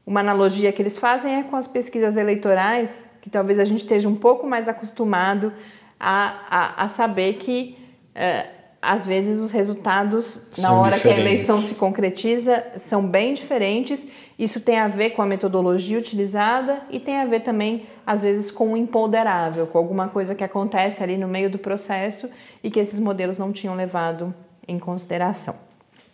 Uma 0.04 0.20
analogia 0.20 0.70
que 0.70 0.82
eles 0.82 0.98
fazem 0.98 1.36
é 1.36 1.42
com 1.44 1.56
as 1.56 1.66
pesquisas 1.66 2.18
eleitorais, 2.18 3.08
que 3.22 3.30
talvez 3.30 3.58
a 3.58 3.64
gente 3.64 3.80
esteja 3.80 4.06
um 4.06 4.16
pouco 4.16 4.46
mais 4.46 4.68
acostumado 4.68 5.50
a, 5.98 6.34
a, 6.50 6.84
a 6.84 6.88
saber 6.88 7.38
que 7.38 7.78
é, 8.14 8.48
às 8.82 9.06
vezes 9.06 9.40
os 9.40 9.52
resultados, 9.52 10.48
São 10.50 10.74
na 10.74 10.80
hora 10.80 10.96
diferentes. 10.96 11.20
que 11.22 11.28
a 11.28 11.32
eleição 11.32 11.56
se 11.56 11.76
concretiza, 11.76 12.64
são 12.76 13.06
bem 13.06 13.32
diferentes. 13.32 14.08
Isso 14.36 14.60
tem 14.60 14.76
a 14.80 14.88
ver 14.88 15.10
com 15.10 15.22
a 15.22 15.26
metodologia 15.26 15.96
utilizada 15.96 16.82
e 16.90 16.98
tem 16.98 17.16
a 17.18 17.24
ver 17.24 17.40
também, 17.40 17.86
às 18.04 18.22
vezes, 18.24 18.50
com 18.50 18.72
o 18.72 18.76
imponderável, 18.76 19.68
com 19.68 19.78
alguma 19.78 20.08
coisa 20.08 20.34
que 20.34 20.42
acontece 20.42 21.00
ali 21.00 21.16
no 21.16 21.28
meio 21.28 21.48
do 21.48 21.58
processo 21.58 22.28
e 22.62 22.68
que 22.70 22.80
esses 22.80 22.98
modelos 22.98 23.38
não 23.38 23.52
tinham 23.52 23.76
levado 23.76 24.34
em 24.66 24.80
consideração. 24.80 25.54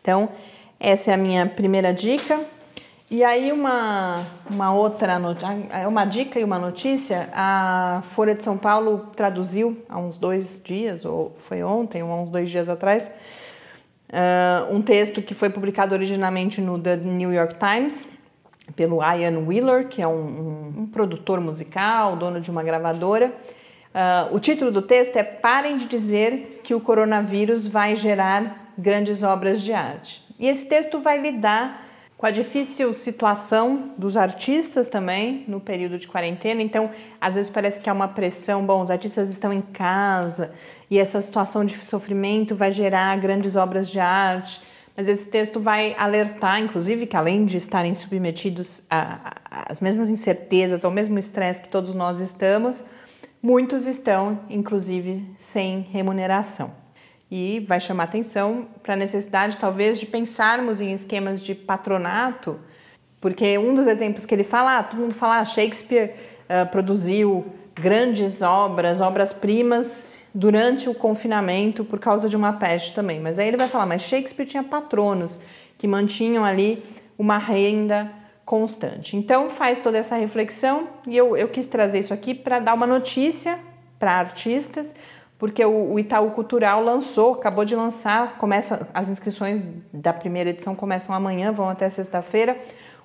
Então, 0.03 0.29
essa 0.79 1.11
é 1.11 1.15
a 1.15 1.17
minha 1.17 1.47
primeira 1.47 1.93
dica. 1.95 2.39
E 3.11 3.25
aí 3.25 3.53
uma, 3.53 4.27
uma 4.51 4.73
outra 4.73 5.17
uma 5.89 6.05
dica 6.05 6.39
e 6.39 6.45
uma 6.45 6.59
notícia, 6.59 7.31
a 7.33 8.03
Folha 8.11 8.35
de 8.35 8.43
São 8.45 8.59
Paulo 8.59 9.09
traduziu 9.17 9.83
há 9.89 9.99
uns 9.99 10.19
dois 10.19 10.61
dias, 10.63 11.07
ou 11.07 11.35
foi 11.49 11.63
ontem, 11.63 12.03
ou 12.03 12.13
há 12.13 12.21
uns 12.21 12.29
dois 12.29 12.51
dias 12.51 12.69
atrás, 12.69 13.11
ah, 14.13 14.67
um 14.71 14.83
texto 14.83 15.23
que 15.23 15.35
foi 15.35 15.49
publicado 15.49 15.95
originalmente 15.95 16.61
no 16.61 16.79
The 16.79 16.97
New 16.99 17.33
York 17.33 17.55
Times 17.55 18.07
pelo 18.77 18.99
Ian 19.03 19.39
Wheeler, 19.47 19.89
que 19.89 20.03
é 20.03 20.07
um, 20.07 20.13
um- 20.27 20.75
um 20.83 20.87
produtor 20.87 21.41
musical, 21.41 22.15
dono 22.15 22.43
de 22.43 22.51
uma 22.51 22.63
gravadora. 22.63 23.33
Ah, 23.95 24.29
o 24.31 24.39
título 24.39 24.71
do 24.71 24.83
texto 24.83 25.17
é 25.17 25.23
Parem 25.23 25.79
de 25.79 25.87
dizer 25.87 26.61
que 26.63 26.75
o 26.75 26.81
coronavírus 26.81 27.67
vai 27.67 27.97
gerar 27.97 28.75
grandes 28.77 29.23
obras 29.23 29.63
de 29.63 29.73
arte. 29.73 30.23
E 30.39 30.47
esse 30.47 30.69
texto 30.69 31.01
vai 31.01 31.19
lidar 31.19 31.88
com 32.19 32.27
a 32.27 32.33
difícil 32.33 32.93
situação 32.93 33.93
dos 33.97 34.17
artistas 34.17 34.89
também 34.89 35.45
no 35.47 35.61
período 35.61 35.97
de 35.97 36.09
quarentena. 36.09 36.61
Então, 36.61 36.91
às 37.21 37.37
vezes 37.37 37.49
parece 37.49 37.81
que 37.81 37.89
há 37.89 37.93
uma 37.93 38.09
pressão. 38.09 38.67
Bom, 38.67 38.83
os 38.83 38.91
artistas 38.91 39.31
estão 39.31 39.53
em 39.53 39.61
casa 39.61 40.53
e 40.91 40.99
essa 40.99 41.21
situação 41.21 41.65
de 41.65 41.79
sofrimento 41.79 42.57
vai 42.57 42.73
gerar 42.73 43.17
grandes 43.19 43.55
obras 43.55 43.89
de 43.89 44.01
arte. 44.01 44.61
Mas 44.97 45.07
esse 45.07 45.27
texto 45.27 45.61
vai 45.61 45.95
alertar, 45.97 46.61
inclusive, 46.61 47.07
que 47.07 47.17
além 47.17 47.47
de 47.47 47.57
estarem 47.57 47.95
submetidos 47.95 48.83
às 48.91 49.81
mesmas 49.81 50.11
incertezas, 50.11 50.85
ao 50.85 50.91
mesmo 50.91 51.21
estresse 51.21 51.63
que 51.63 51.69
todos 51.69 51.95
nós 51.95 52.19
estamos, 52.19 52.85
muitos 53.41 53.87
estão, 53.87 54.41
inclusive, 54.51 55.25
sem 55.39 55.83
remuneração 55.93 56.78
e 57.31 57.61
vai 57.61 57.79
chamar 57.79 58.05
atenção 58.05 58.69
para 58.83 58.95
a 58.95 58.97
necessidade, 58.97 59.57
talvez, 59.57 59.99
de 59.99 60.07
pensarmos 60.07 60.81
em 60.81 60.93
esquemas 60.93 61.43
de 61.43 61.55
patronato, 61.55 62.59
porque 63.21 63.59
um 63.59 63.75
dos 63.75 63.87
exemplos 63.87 64.25
que 64.25 64.35
ele 64.35 64.45
fala, 64.45 64.79
ah, 64.79 64.83
todo 64.83 65.01
mundo 65.01 65.15
fala, 65.15 65.39
ah, 65.39 65.45
Shakespeare 65.45 66.15
ah, 66.49 66.65
produziu 66.67 67.47
grandes 67.75 68.43
obras, 68.43 69.01
obras-primas, 69.01 70.19
durante 70.35 70.89
o 70.89 70.95
confinamento 70.95 71.85
por 71.85 71.99
causa 71.99 72.29
de 72.29 72.37
uma 72.37 72.53
peste 72.53 72.95
também. 72.95 73.21
Mas 73.21 73.39
aí 73.39 73.49
ele 73.49 73.57
vai 73.57 73.69
falar, 73.69 73.87
mas 73.87 74.03
Shakespeare 74.03 74.47
tinha 74.47 74.63
patronos 74.63 75.39
que 75.77 75.87
mantinham 75.87 76.45
ali 76.45 76.83
uma 77.19 77.39
renda 77.39 78.11
constante. 78.45 79.17
Então 79.17 79.51
faz 79.51 79.81
toda 79.81 79.99
essa 79.99 80.17
reflexão 80.17 80.89
e 81.07 81.17
eu, 81.17 81.37
eu 81.37 81.49
quis 81.49 81.67
trazer 81.67 81.99
isso 81.99 82.15
aqui 82.15 82.35
para 82.35 82.61
dar 82.61 82.75
uma 82.75 82.87
notícia 82.87 83.59
para 83.99 84.13
artistas, 84.13 84.95
porque 85.39 85.65
o, 85.65 85.93
o 85.93 85.99
Itaú 85.99 86.33
Cultural 86.33 86.83
lançou, 86.83 87.35
acabou 87.35 87.65
de 87.65 87.75
lançar, 87.77 88.37
começa 88.39 88.89
as 88.93 89.09
inscrições 89.09 89.67
da 89.93 90.13
primeira 90.13 90.51
edição 90.51 90.75
começam 90.75 91.15
amanhã, 91.15 91.53
vão 91.53 91.69
até 91.69 91.89
sexta-feira, 91.89 92.59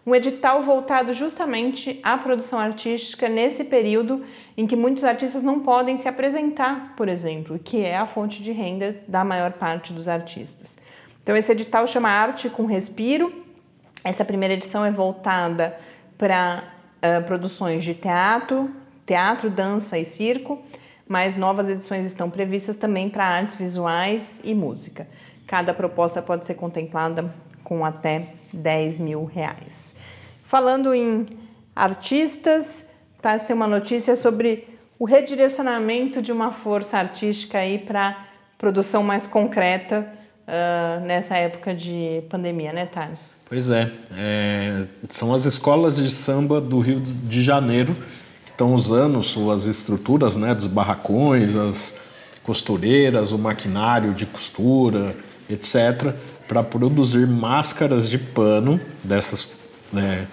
um 0.06 0.14
edital 0.14 0.62
voltado 0.64 1.14
justamente 1.14 2.00
à 2.04 2.18
produção 2.18 2.60
artística 2.60 3.30
nesse 3.30 3.64
período 3.64 4.26
em 4.58 4.68
que 4.68 4.76
muitos 4.76 5.06
artistas 5.06 5.44
não 5.44 5.62
podem 5.62 5.96
se 5.96 6.10
apresentar, 6.10 6.94
por 6.98 7.08
exemplo, 7.08 7.58
que 7.58 7.86
é 7.86 7.96
a 7.96 8.06
fonte 8.06 8.44
de 8.44 8.52
renda 8.52 8.98
da 9.08 9.24
maior 9.24 9.54
parte 9.54 9.94
dos 9.94 10.10
artistas. 10.10 10.78
Então 11.22 11.38
esse 11.38 11.52
edital 11.54 11.88
chama 11.88 12.10
Arte 12.10 12.50
com 12.50 12.66
Respiro. 12.66 13.32
Essa 14.04 14.26
primeira 14.26 14.56
edição 14.56 14.84
é 14.84 14.92
voltada 14.92 15.78
para 16.18 16.66
uh, 16.98 17.26
produções 17.26 17.82
de 17.82 17.94
teatro, 17.94 18.70
teatro, 19.06 19.50
dança 19.50 19.98
e 19.98 20.04
circo, 20.04 20.62
mas 21.08 21.36
novas 21.36 21.70
edições 21.70 22.06
estão 22.06 22.30
previstas 22.30 22.78
também 22.78 23.10
para 23.10 23.26
artes 23.26 23.56
visuais 23.56 24.42
e 24.44 24.54
música. 24.54 25.08
Cada 25.46 25.74
proposta 25.74 26.22
pode 26.22 26.46
ser 26.46 26.56
contemplada 26.56 27.30
com 27.64 27.86
até 27.86 28.28
10 28.52 29.00
mil 29.00 29.26
reais. 29.26 29.96
Falando 30.44 30.94
em 30.94 31.28
artistas, 31.76 32.90
tá, 33.22 33.38
tem 33.38 33.56
uma 33.56 33.68
notícia 33.68 34.16
sobre 34.16 34.68
o 35.00 35.06
redirecionamento 35.06 36.22
de 36.22 36.32
uma 36.32 36.52
força 36.52 36.98
artística 36.98 37.58
aí 37.58 37.80
para 37.80 38.28
produção 38.58 39.04
mais 39.04 39.28
concreta 39.28 40.08
uh, 40.48 41.06
nessa 41.06 41.36
época 41.36 41.74
de 41.74 42.24
pandemia, 42.30 42.72
né, 42.72 42.86
Thales? 42.86 43.32
Pois 43.46 43.70
é, 43.70 43.92
é, 44.16 44.88
são 45.10 45.34
as 45.34 45.46
escolas 45.46 45.98
de 45.98 46.10
samba 46.10 46.62
do 46.62 46.80
Rio 46.80 47.00
de 47.02 47.44
Janeiro 47.44 47.96
estão 48.64 48.74
usando 48.74 49.22
suas 49.22 49.66
estruturas, 49.66 50.38
né, 50.38 50.56
dos 50.56 50.68
barracões, 50.68 51.54
as 51.54 51.96
costureiras, 52.42 53.34
o 53.34 53.38
maquinário 53.38 54.14
de 54.14 54.26
costura, 54.26 55.16
etc., 55.50 56.14
para 56.48 56.64
produzir 56.64 57.28
máscaras 57.28 58.10
de 58.10 58.18
pano 58.18 58.80
dessas 59.04 59.54
é, 59.96 60.26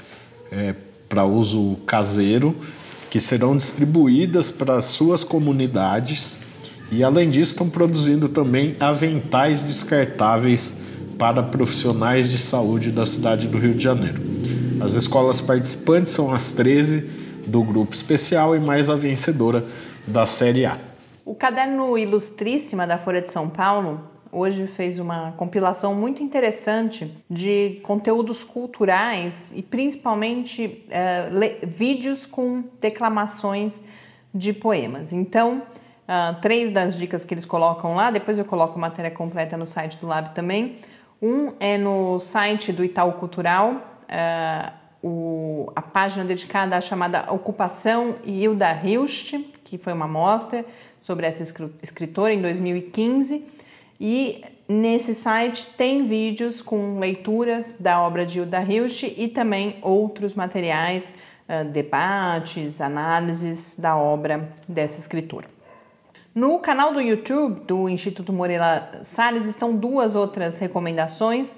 é, 0.53 0.75
para 1.09 1.25
uso 1.25 1.77
caseiro 1.87 2.55
que 3.11 3.19
serão 3.19 3.57
distribuídas 3.57 4.51
para 4.51 4.77
as 4.77 4.85
suas 4.87 5.25
comunidades 5.25 6.38
e 6.93 7.03
além 7.03 7.31
disso 7.31 7.53
estão 7.53 7.69
produzindo 7.69 8.29
também 8.29 8.77
aventais 8.79 9.62
descartáveis 9.62 10.75
para 11.19 11.43
profissionais 11.43 12.31
de 12.31 12.38
saúde 12.38 12.90
da 12.90 13.07
cidade 13.07 13.49
do 13.49 13.59
Rio 13.59 13.75
de 13.75 13.83
Janeiro. 13.83 14.23
As 14.81 14.95
escolas 14.95 15.40
participantes 15.40 16.12
são 16.12 16.33
as 16.33 16.53
13 16.53 17.19
do 17.51 17.63
grupo 17.65 17.93
especial 17.93 18.55
e 18.55 18.61
mais 18.61 18.89
a 18.89 18.95
vencedora 18.95 19.65
da 20.07 20.25
Série 20.25 20.65
A. 20.65 20.79
O 21.25 21.35
caderno 21.35 21.99
Ilustríssima 21.99 22.87
da 22.87 22.97
Folha 22.97 23.21
de 23.21 23.29
São 23.29 23.49
Paulo 23.49 24.01
hoje 24.33 24.69
fez 24.69 25.01
uma 25.01 25.33
compilação 25.33 25.95
muito 25.95 26.23
interessante 26.23 27.13
de 27.29 27.81
conteúdos 27.83 28.45
culturais 28.45 29.53
e 29.57 29.63
principalmente 29.63 30.87
uh, 30.87 31.67
vídeos 31.67 32.25
com 32.25 32.63
declamações 32.81 33.83
de 34.33 34.53
poemas. 34.53 35.13
Então, 35.13 35.63
uh, 36.09 36.41
três 36.41 36.71
das 36.71 36.97
dicas 36.97 37.25
que 37.25 37.35
eles 37.35 37.45
colocam 37.45 37.97
lá, 37.97 38.13
depois 38.13 38.39
eu 38.39 38.45
coloco 38.45 38.79
a 38.79 38.81
matéria 38.81 39.11
completa 39.11 39.57
no 39.57 39.67
site 39.67 39.97
do 39.97 40.07
Lab 40.07 40.33
também. 40.35 40.77
Um 41.21 41.53
é 41.59 41.77
no 41.77 42.19
site 42.21 42.73
do 42.73 42.85
Itaú 42.85 43.15
Cultural, 43.15 43.73
uh, 43.73 44.80
o, 45.03 45.73
a 45.75 45.83
página 45.83 46.25
dedicada 46.25 46.77
à 46.77 46.81
chamada 46.81 47.33
Ocupação 47.33 48.17
Hilda 48.25 48.73
Hilst, 48.85 49.35
que 49.65 49.79
foi 49.79 49.93
uma 49.93 50.09
mostra 50.09 50.65
sobre 51.01 51.27
essa 51.27 51.43
escritora 51.83 52.33
em 52.33 52.41
2015. 52.41 53.45
E 54.01 54.45
nesse 54.69 55.15
site 55.15 55.67
tem 55.77 56.07
vídeos 56.07 56.63
com 56.63 56.99
leituras 56.99 57.77
da 57.79 58.01
obra 58.01 58.25
de 58.25 58.39
Hilda 58.39 58.63
Hilst 58.63 59.03
e 59.03 59.29
também 59.29 59.79
outros 59.83 60.35
materiais, 60.35 61.15
debates, 61.73 62.81
análises 62.81 63.77
da 63.79 63.97
obra 63.97 64.49
dessa 64.69 65.01
escritora. 65.01 65.49
No 66.33 66.61
canal 66.61 66.93
do 66.93 67.01
YouTube 67.01 67.63
do 67.67 67.89
Instituto 67.89 68.33
Moreira 68.33 69.01
Salles 69.03 69.47
estão 69.47 69.75
duas 69.75 70.15
outras 70.15 70.59
recomendações. 70.59 71.57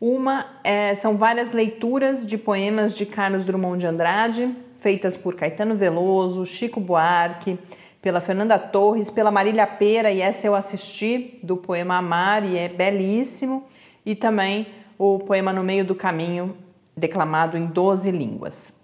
Uma 0.00 0.46
é, 0.62 0.94
são 0.94 1.16
várias 1.16 1.52
leituras 1.52 2.24
de 2.24 2.38
poemas 2.38 2.96
de 2.96 3.04
Carlos 3.04 3.44
Drummond 3.44 3.80
de 3.80 3.86
Andrade, 3.86 4.54
feitas 4.78 5.16
por 5.16 5.34
Caetano 5.34 5.74
Veloso, 5.74 6.46
Chico 6.46 6.78
Buarque, 6.78 7.58
pela 8.00 8.20
Fernanda 8.20 8.58
Torres, 8.58 9.10
pela 9.10 9.30
Marília 9.30 9.66
Pera, 9.66 10.12
e 10.12 10.20
essa 10.20 10.46
eu 10.46 10.54
assisti, 10.54 11.40
do 11.42 11.56
poema 11.56 11.96
Amar, 11.96 12.44
e 12.44 12.56
é 12.56 12.68
belíssimo, 12.68 13.66
e 14.06 14.14
também 14.14 14.68
o 14.96 15.18
poema 15.18 15.52
No 15.52 15.64
Meio 15.64 15.84
do 15.84 15.96
Caminho, 15.96 16.56
declamado 16.96 17.58
em 17.58 17.66
12 17.66 18.10
línguas. 18.12 18.78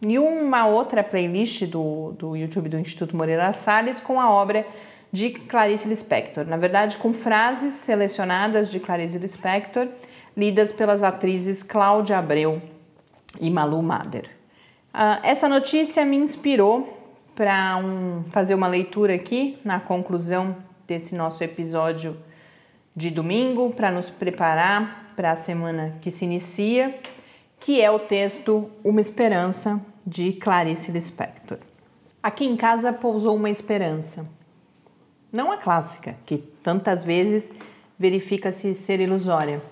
E 0.00 0.18
uma 0.18 0.66
outra 0.66 1.02
playlist 1.02 1.64
do, 1.66 2.12
do 2.12 2.36
YouTube 2.36 2.68
do 2.68 2.78
Instituto 2.78 3.16
Moreira 3.16 3.52
Salles 3.52 4.00
com 4.00 4.20
a 4.20 4.30
obra 4.30 4.66
de 5.12 5.30
Clarice 5.30 5.88
Lispector, 5.88 6.46
na 6.46 6.56
verdade 6.56 6.98
com 6.98 7.12
frases 7.12 7.74
selecionadas 7.74 8.70
de 8.70 8.80
Clarice 8.80 9.18
Lispector, 9.18 9.88
lidas 10.36 10.72
pelas 10.72 11.02
atrizes 11.02 11.62
Cláudia 11.62 12.18
Abreu 12.18 12.60
e 13.40 13.50
Malu 13.50 13.82
Mader. 13.82 14.30
Uh, 14.94 15.20
essa 15.22 15.48
notícia 15.48 16.04
me 16.04 16.16
inspirou 16.16 16.98
para 17.34 17.76
um, 17.78 18.24
fazer 18.30 18.54
uma 18.54 18.66
leitura 18.66 19.14
aqui 19.14 19.58
na 19.64 19.80
conclusão 19.80 20.56
desse 20.86 21.14
nosso 21.14 21.42
episódio 21.42 22.16
de 22.94 23.10
domingo, 23.10 23.70
para 23.70 23.90
nos 23.90 24.10
preparar 24.10 25.14
para 25.16 25.32
a 25.32 25.36
semana 25.36 25.96
que 26.02 26.10
se 26.10 26.24
inicia, 26.24 26.94
que 27.58 27.80
é 27.80 27.90
o 27.90 27.98
texto 27.98 28.70
Uma 28.84 29.00
Esperança, 29.00 29.80
de 30.06 30.32
Clarice 30.32 30.90
Lispector. 30.90 31.58
Aqui 32.22 32.44
em 32.44 32.56
casa 32.56 32.92
pousou 32.92 33.36
uma 33.36 33.50
esperança. 33.50 34.26
não 35.32 35.50
a 35.50 35.56
clássica, 35.56 36.16
que 36.26 36.36
tantas 36.36 37.04
vezes 37.04 37.52
verifica-se 37.98 38.74
ser 38.74 39.00
ilusória, 39.00 39.62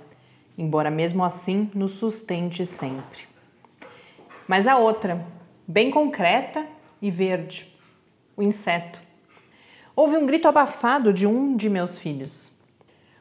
embora 0.61 0.90
mesmo 0.90 1.25
assim 1.25 1.70
nos 1.75 1.92
sustente 1.92 2.66
sempre. 2.66 3.27
Mas 4.46 4.66
a 4.66 4.77
outra, 4.77 5.27
bem 5.66 5.90
concreta 5.90 6.66
e 7.01 7.11
verde, 7.11 7.75
o 8.37 8.42
inseto. 8.42 9.01
Houve 9.96 10.18
um 10.18 10.27
grito 10.27 10.46
abafado 10.46 11.14
de 11.14 11.27
um 11.27 11.57
de 11.57 11.70
meus 11.70 11.99
filhos. 11.99 12.62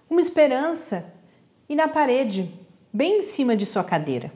Uma 0.10 0.20
esperança 0.20 1.14
e 1.70 1.76
na 1.76 1.88
parede, 1.88 2.54
bem 2.92 3.20
em 3.20 3.24
cima 3.24 3.56
de 3.56 3.66
sua 3.66 3.86
cadeira. 3.86 4.34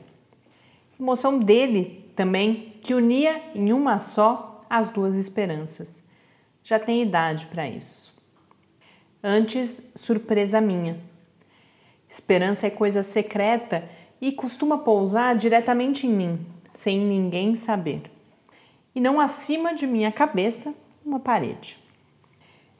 Emoção 0.98 1.38
dele 1.38 2.10
também, 2.16 2.78
que 2.80 2.94
unia 2.94 3.42
em 3.54 3.70
uma 3.70 3.98
só 3.98 4.62
as 4.70 4.90
duas 4.90 5.14
esperanças. 5.16 6.02
Já 6.62 6.78
tem 6.78 7.02
idade 7.02 7.46
para 7.46 7.68
isso. 7.68 8.16
Antes, 9.22 9.82
surpresa 9.94 10.58
minha. 10.58 11.12
Esperança 12.16 12.68
é 12.68 12.70
coisa 12.70 13.02
secreta 13.02 13.90
e 14.20 14.30
costuma 14.30 14.78
pousar 14.78 15.34
diretamente 15.34 16.06
em 16.06 16.10
mim, 16.10 16.46
sem 16.72 17.00
ninguém 17.00 17.56
saber. 17.56 18.08
E 18.94 19.00
não 19.00 19.18
acima 19.18 19.74
de 19.74 19.84
minha 19.84 20.12
cabeça, 20.12 20.72
uma 21.04 21.18
parede. 21.18 21.76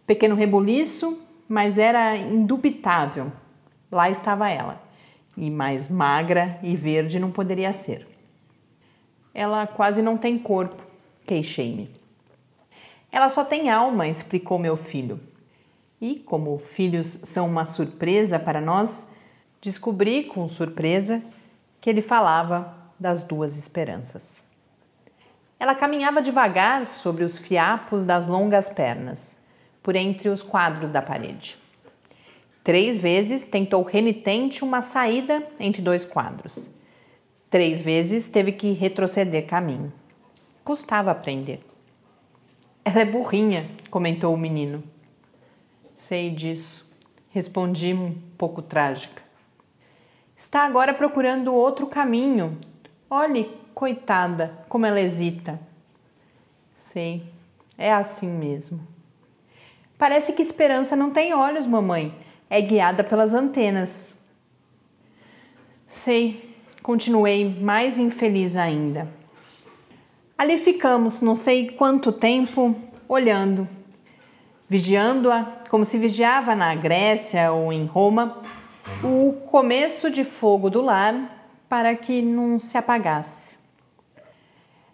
Pequeno 0.07 0.37
rebuliço, 0.37 1.21
mas 1.49 1.79
era 1.79 2.17
indubitável. 2.17 3.33
Lá 3.91 4.09
estava 4.09 4.49
ela, 4.49 4.81
e 5.37 5.51
mais 5.51 5.89
magra 5.89 6.61
e 6.63 6.77
verde 6.77 7.19
não 7.19 7.33
poderia 7.33 7.73
ser. 7.73 8.07
Ela 9.35 9.67
quase 9.67 10.01
não 10.01 10.17
tem 10.17 10.39
corpo, 10.39 10.81
queixei-me. 11.27 11.91
Ela 13.11 13.29
só 13.29 13.45
tem 13.45 13.69
alma, 13.69 14.07
explicou 14.07 14.61
meu 14.61 14.77
filho. 14.77 15.19
E, 16.01 16.21
como 16.21 16.57
filhos 16.57 17.07
são 17.25 17.49
uma 17.49 17.67
surpresa 17.67 18.39
para 18.39 18.61
nós, 18.61 19.09
descobri 19.65 20.25
com 20.25 20.47
surpresa 20.47 21.23
que 21.81 21.89
ele 21.89 22.03
falava 22.03 22.77
das 23.01 23.25
duas 23.25 23.57
esperanças. 23.57 24.47
Ela 25.59 25.75
caminhava 25.75 26.21
devagar 26.21 26.85
sobre 26.85 27.25
os 27.25 27.39
fiapos 27.39 28.05
das 28.05 28.29
longas 28.29 28.69
pernas, 28.69 29.39
por 29.83 29.97
entre 29.97 30.29
os 30.29 30.43
quadros 30.43 30.93
da 30.93 31.01
parede. 31.01 31.57
Três 32.63 32.99
vezes 32.99 33.47
tentou 33.47 33.83
renitente 33.83 34.63
uma 34.63 34.83
saída 34.83 35.43
entre 35.59 35.81
dois 35.81 36.05
quadros. 36.05 36.69
Três 37.49 37.81
vezes 37.81 38.29
teve 38.29 38.53
que 38.53 38.73
retroceder 38.73 39.47
caminho. 39.47 39.91
Custava 40.63 41.11
aprender. 41.11 41.65
Ela 42.85 43.01
é 43.01 43.05
burrinha, 43.07 43.67
comentou 43.89 44.35
o 44.35 44.39
menino. 44.39 44.83
Sei 45.97 46.31
disso, 46.31 46.95
respondi 47.31 47.95
um 47.95 48.15
pouco 48.37 48.61
trágica. 48.61 49.24
Está 50.37 50.65
agora 50.65 50.93
procurando 50.93 51.55
outro 51.55 51.87
caminho. 51.87 52.59
Olhe, 53.09 53.51
coitada, 53.75 54.65
como 54.69 54.85
ela 54.85 55.01
hesita. 55.01 55.61
Sei, 56.75 57.23
é 57.79 57.93
assim 57.93 58.29
mesmo. 58.29 58.81
Parece 59.97 60.33
que 60.33 60.43
esperança 60.43 60.97
não 60.97 61.11
tem 61.11 61.33
olhos, 61.33 61.67
mamãe. 61.67 62.15
É 62.51 62.61
guiada 62.61 63.03
pelas 63.05 63.33
antenas. 63.33 64.19
Sei, 65.87 66.55
continuei 66.83 67.49
mais 67.61 67.99
infeliz 67.99 68.57
ainda. 68.57 69.09
Ali 70.37 70.59
ficamos, 70.59 71.23
não 71.23 71.37
sei 71.37 71.71
quanto 71.71 72.11
tempo, 72.11 72.75
olhando, 73.09 73.69
vigiando-a 74.69 75.45
como 75.71 75.85
se 75.85 75.97
vigiava 75.97 76.55
na 76.55 76.75
Grécia 76.75 77.53
ou 77.53 77.73
em 77.73 77.87
Roma 77.87 78.41
o 79.03 79.33
começo 79.51 80.11
de 80.11 80.25
fogo 80.25 80.69
do 80.69 80.81
lar 80.81 81.49
para 81.69 81.95
que 81.95 82.21
não 82.23 82.61
se 82.61 82.77
apagasse. 82.77 83.59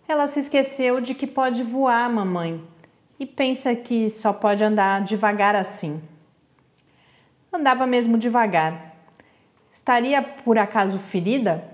Ela 0.09 0.27
se 0.27 0.41
esqueceu 0.41 1.01
de 1.01 1.15
que 1.15 1.27
pode 1.27 1.63
voar, 1.63 2.11
mamãe, 2.11 2.63
e 3.19 3.27
pensa 3.27 3.75
que 3.75 4.09
só 4.11 4.33
pode 4.33 4.65
andar 4.65 5.03
devagar 5.03 5.55
assim. 5.55 6.03
Andava 7.53 7.87
mesmo 7.87 8.17
devagar. 8.17 8.97
Estaria 9.73 10.23
por 10.23 10.59
acaso 10.59 10.99
ferida? 10.99 11.65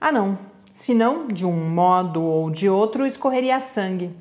Ah, 0.00 0.12
não. 0.12 0.38
Senão, 0.72 1.28
de 1.28 1.44
um 1.44 1.70
modo 1.70 2.22
ou 2.22 2.50
de 2.50 2.68
outro, 2.68 3.06
escorreria 3.06 3.60
sangue. 3.60 4.14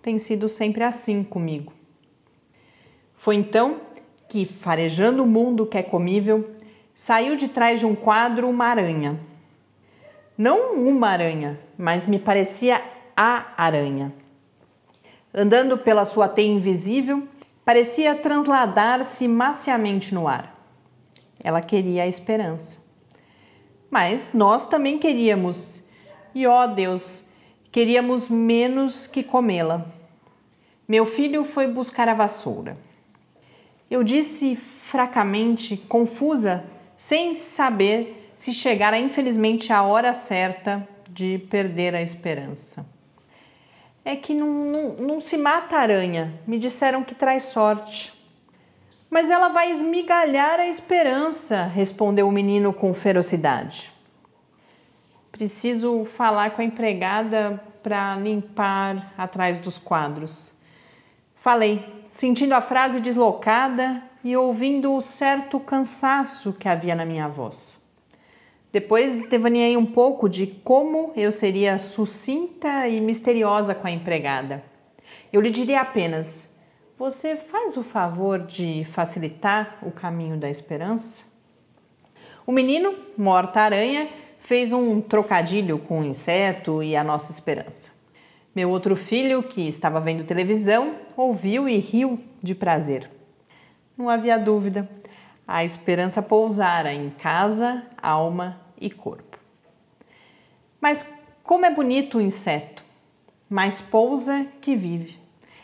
Tem 0.00 0.18
sido 0.18 0.48
sempre 0.48 0.84
assim 0.84 1.24
comigo. 1.24 1.72
Foi 3.16 3.34
então 3.34 3.80
que, 4.32 4.46
farejando 4.46 5.22
o 5.22 5.26
mundo 5.26 5.66
que 5.66 5.76
é 5.76 5.82
comível, 5.82 6.50
saiu 6.94 7.36
de 7.36 7.48
trás 7.48 7.80
de 7.80 7.86
um 7.86 7.94
quadro 7.94 8.48
uma 8.48 8.64
aranha 8.64 9.20
não 10.36 10.74
uma 10.74 11.08
aranha, 11.08 11.60
mas 11.76 12.06
me 12.06 12.18
parecia 12.18 12.82
a 13.16 13.52
aranha. 13.56 14.12
Andando 15.32 15.78
pela 15.78 16.04
sua 16.04 16.28
teia 16.28 16.50
invisível, 16.50 17.28
parecia 17.64 18.14
transladar-se 18.14 19.28
maciamente 19.28 20.14
no 20.14 20.26
ar. 20.26 20.52
Ela 21.38 21.60
queria 21.60 22.04
a 22.04 22.08
esperança. 22.08 22.80
Mas 23.90 24.32
nós 24.32 24.66
também 24.66 24.98
queríamos, 24.98 25.84
e 26.34 26.46
ó 26.46 26.66
Deus, 26.66 27.28
queríamos 27.70 28.28
menos 28.28 29.06
que 29.06 29.22
comê-la. 29.22 29.84
Meu 30.88 31.04
filho 31.04 31.44
foi 31.44 31.66
buscar 31.66 32.08
a 32.08 32.14
vassoura. 32.14 32.76
Eu 33.92 34.02
disse 34.02 34.56
fracamente, 34.56 35.76
confusa, 35.76 36.64
sem 36.96 37.34
saber 37.34 38.32
se 38.34 38.54
chegara 38.54 38.98
infelizmente 38.98 39.70
a 39.70 39.82
hora 39.82 40.14
certa 40.14 40.88
de 41.10 41.36
perder 41.50 41.94
a 41.94 42.00
esperança. 42.00 42.86
É 44.02 44.16
que 44.16 44.32
não, 44.32 44.48
não, 44.48 44.94
não 44.94 45.20
se 45.20 45.36
mata 45.36 45.76
aranha, 45.76 46.32
me 46.46 46.58
disseram 46.58 47.04
que 47.04 47.14
traz 47.14 47.42
sorte. 47.44 48.14
Mas 49.10 49.28
ela 49.28 49.48
vai 49.48 49.70
esmigalhar 49.70 50.58
a 50.58 50.68
esperança, 50.68 51.64
respondeu 51.64 52.26
o 52.26 52.32
menino 52.32 52.72
com 52.72 52.94
ferocidade. 52.94 53.92
Preciso 55.30 56.06
falar 56.06 56.52
com 56.52 56.62
a 56.62 56.64
empregada 56.64 57.62
para 57.82 58.16
limpar 58.16 59.12
atrás 59.18 59.60
dos 59.60 59.76
quadros. 59.76 60.54
Falei, 61.42 62.01
sentindo 62.12 62.52
a 62.52 62.60
frase 62.60 63.00
deslocada 63.00 64.02
e 64.22 64.36
ouvindo 64.36 64.94
o 64.94 65.00
certo 65.00 65.58
cansaço 65.58 66.52
que 66.52 66.68
havia 66.68 66.94
na 66.94 67.06
minha 67.06 67.26
voz. 67.26 67.82
Depois 68.70 69.28
devaneei 69.28 69.76
um 69.76 69.86
pouco 69.86 70.28
de 70.28 70.46
como 70.46 71.12
eu 71.16 71.32
seria 71.32 71.78
sucinta 71.78 72.86
e 72.86 73.00
misteriosa 73.00 73.74
com 73.74 73.86
a 73.86 73.90
empregada. 73.90 74.62
Eu 75.32 75.40
lhe 75.40 75.50
diria 75.50 75.80
apenas: 75.80 76.50
Você 76.98 77.34
faz 77.34 77.78
o 77.78 77.82
favor 77.82 78.40
de 78.40 78.84
facilitar 78.84 79.78
o 79.82 79.90
caminho 79.90 80.36
da 80.36 80.50
esperança? 80.50 81.24
O 82.46 82.52
menino, 82.52 82.94
morta-aranha, 83.16 84.08
fez 84.38 84.72
um 84.72 85.00
trocadilho 85.00 85.78
com 85.78 86.00
o 86.00 86.04
inseto 86.04 86.82
e 86.82 86.94
a 86.94 87.02
nossa 87.02 87.32
esperança. 87.32 88.01
Meu 88.54 88.68
outro 88.68 88.94
filho, 88.94 89.42
que 89.42 89.66
estava 89.66 89.98
vendo 89.98 90.24
televisão, 90.24 90.96
ouviu 91.16 91.66
e 91.66 91.78
riu 91.78 92.20
de 92.42 92.54
prazer. 92.54 93.10
Não 93.96 94.10
havia 94.10 94.38
dúvida. 94.38 94.86
A 95.48 95.64
esperança 95.64 96.20
pousara 96.20 96.92
em 96.92 97.08
casa, 97.08 97.82
alma 98.00 98.60
e 98.78 98.90
corpo. 98.90 99.38
Mas 100.78 101.10
como 101.42 101.64
é 101.64 101.70
bonito 101.70 102.18
o 102.18 102.20
inseto! 102.20 102.84
Mais 103.48 103.80
pousa 103.80 104.46
que 104.60 104.76
vive. 104.76 105.18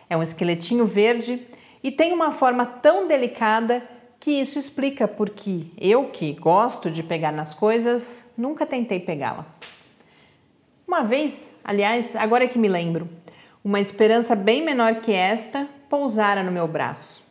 É 0.09 0.17
um 0.17 0.23
esqueletinho 0.23 0.87
verde 0.87 1.47
e 1.83 1.91
tem 1.91 2.13
uma 2.13 2.33
forma 2.33 2.65
tão 2.65 3.07
delicada 3.07 3.83
que 4.19 4.31
isso 4.31 4.59
explica 4.59 5.07
porque 5.07 5.67
eu, 5.79 6.07
que 6.07 6.33
gosto 6.33 6.91
de 6.91 7.03
pegar 7.03 7.33
nas 7.33 7.53
coisas, 7.53 8.33
nunca 8.37 8.65
tentei 8.65 8.99
pegá-la. 8.99 9.47
Uma 10.89 11.03
vez, 11.03 11.53
aliás, 11.63 12.17
agora 12.17 12.45
é 12.45 12.49
que 12.49 12.59
me 12.59 12.67
lembro, 12.67 13.07
uma 13.63 13.79
esperança 13.79 14.35
bem 14.35 14.65
menor 14.65 15.03
que 15.03 15.13
esta 15.13 15.69
pousara 15.87 16.43
no 16.43 16.51
meu 16.51 16.67
braço. 16.67 17.23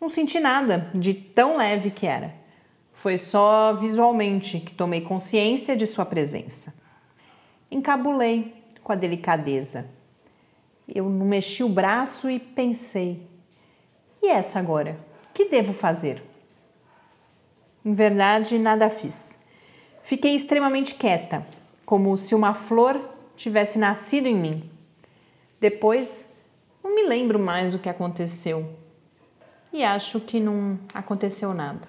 Não 0.00 0.08
senti 0.08 0.40
nada 0.40 0.90
de 0.94 1.12
tão 1.12 1.58
leve 1.58 1.90
que 1.90 2.06
era. 2.06 2.34
Foi 2.94 3.18
só 3.18 3.74
visualmente 3.74 4.58
que 4.58 4.74
tomei 4.74 5.02
consciência 5.02 5.76
de 5.76 5.86
sua 5.86 6.06
presença. 6.06 6.72
Encabulei 7.70 8.54
com 8.82 8.90
a 8.90 8.96
delicadeza. 8.96 9.84
Eu 10.88 11.10
não 11.10 11.26
mexi 11.26 11.62
o 11.62 11.68
braço 11.68 12.30
e 12.30 12.40
pensei: 12.40 13.20
e 14.22 14.30
essa 14.30 14.58
agora? 14.58 14.98
Que 15.34 15.44
devo 15.44 15.74
fazer? 15.74 16.22
Em 17.84 17.92
verdade, 17.92 18.58
nada 18.58 18.88
fiz. 18.88 19.38
Fiquei 20.02 20.34
extremamente 20.34 20.94
quieta, 20.94 21.46
como 21.84 22.16
se 22.16 22.34
uma 22.34 22.54
flor 22.54 23.00
tivesse 23.36 23.78
nascido 23.78 24.26
em 24.26 24.34
mim. 24.34 24.70
Depois, 25.60 26.28
não 26.82 26.94
me 26.94 27.02
lembro 27.04 27.38
mais 27.38 27.74
o 27.74 27.78
que 27.78 27.88
aconteceu. 27.88 28.76
E 29.72 29.82
acho 29.82 30.20
que 30.20 30.38
não 30.38 30.78
aconteceu 30.92 31.54
nada. 31.54 31.88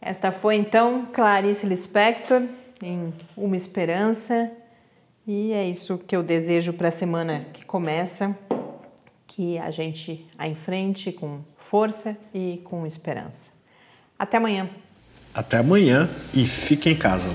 Esta 0.00 0.30
foi 0.30 0.56
então 0.56 1.06
Clarice 1.12 1.66
Lispector 1.66 2.42
em 2.82 3.12
Uma 3.36 3.56
Esperança. 3.56 4.50
E 5.26 5.52
é 5.52 5.68
isso 5.68 5.98
que 5.98 6.14
eu 6.14 6.22
desejo 6.22 6.72
para 6.72 6.88
a 6.88 6.92
semana 6.92 7.46
que 7.52 7.64
começa, 7.64 8.36
que 9.26 9.58
a 9.58 9.70
gente 9.70 10.24
a 10.38 10.46
enfrente 10.46 11.10
com 11.10 11.40
força 11.58 12.16
e 12.32 12.60
com 12.64 12.86
esperança. 12.86 13.50
Até 14.18 14.36
amanhã. 14.36 14.68
Até 15.34 15.58
amanhã 15.58 16.08
e 16.32 16.46
fique 16.46 16.88
em 16.88 16.96
casa. 16.96 17.34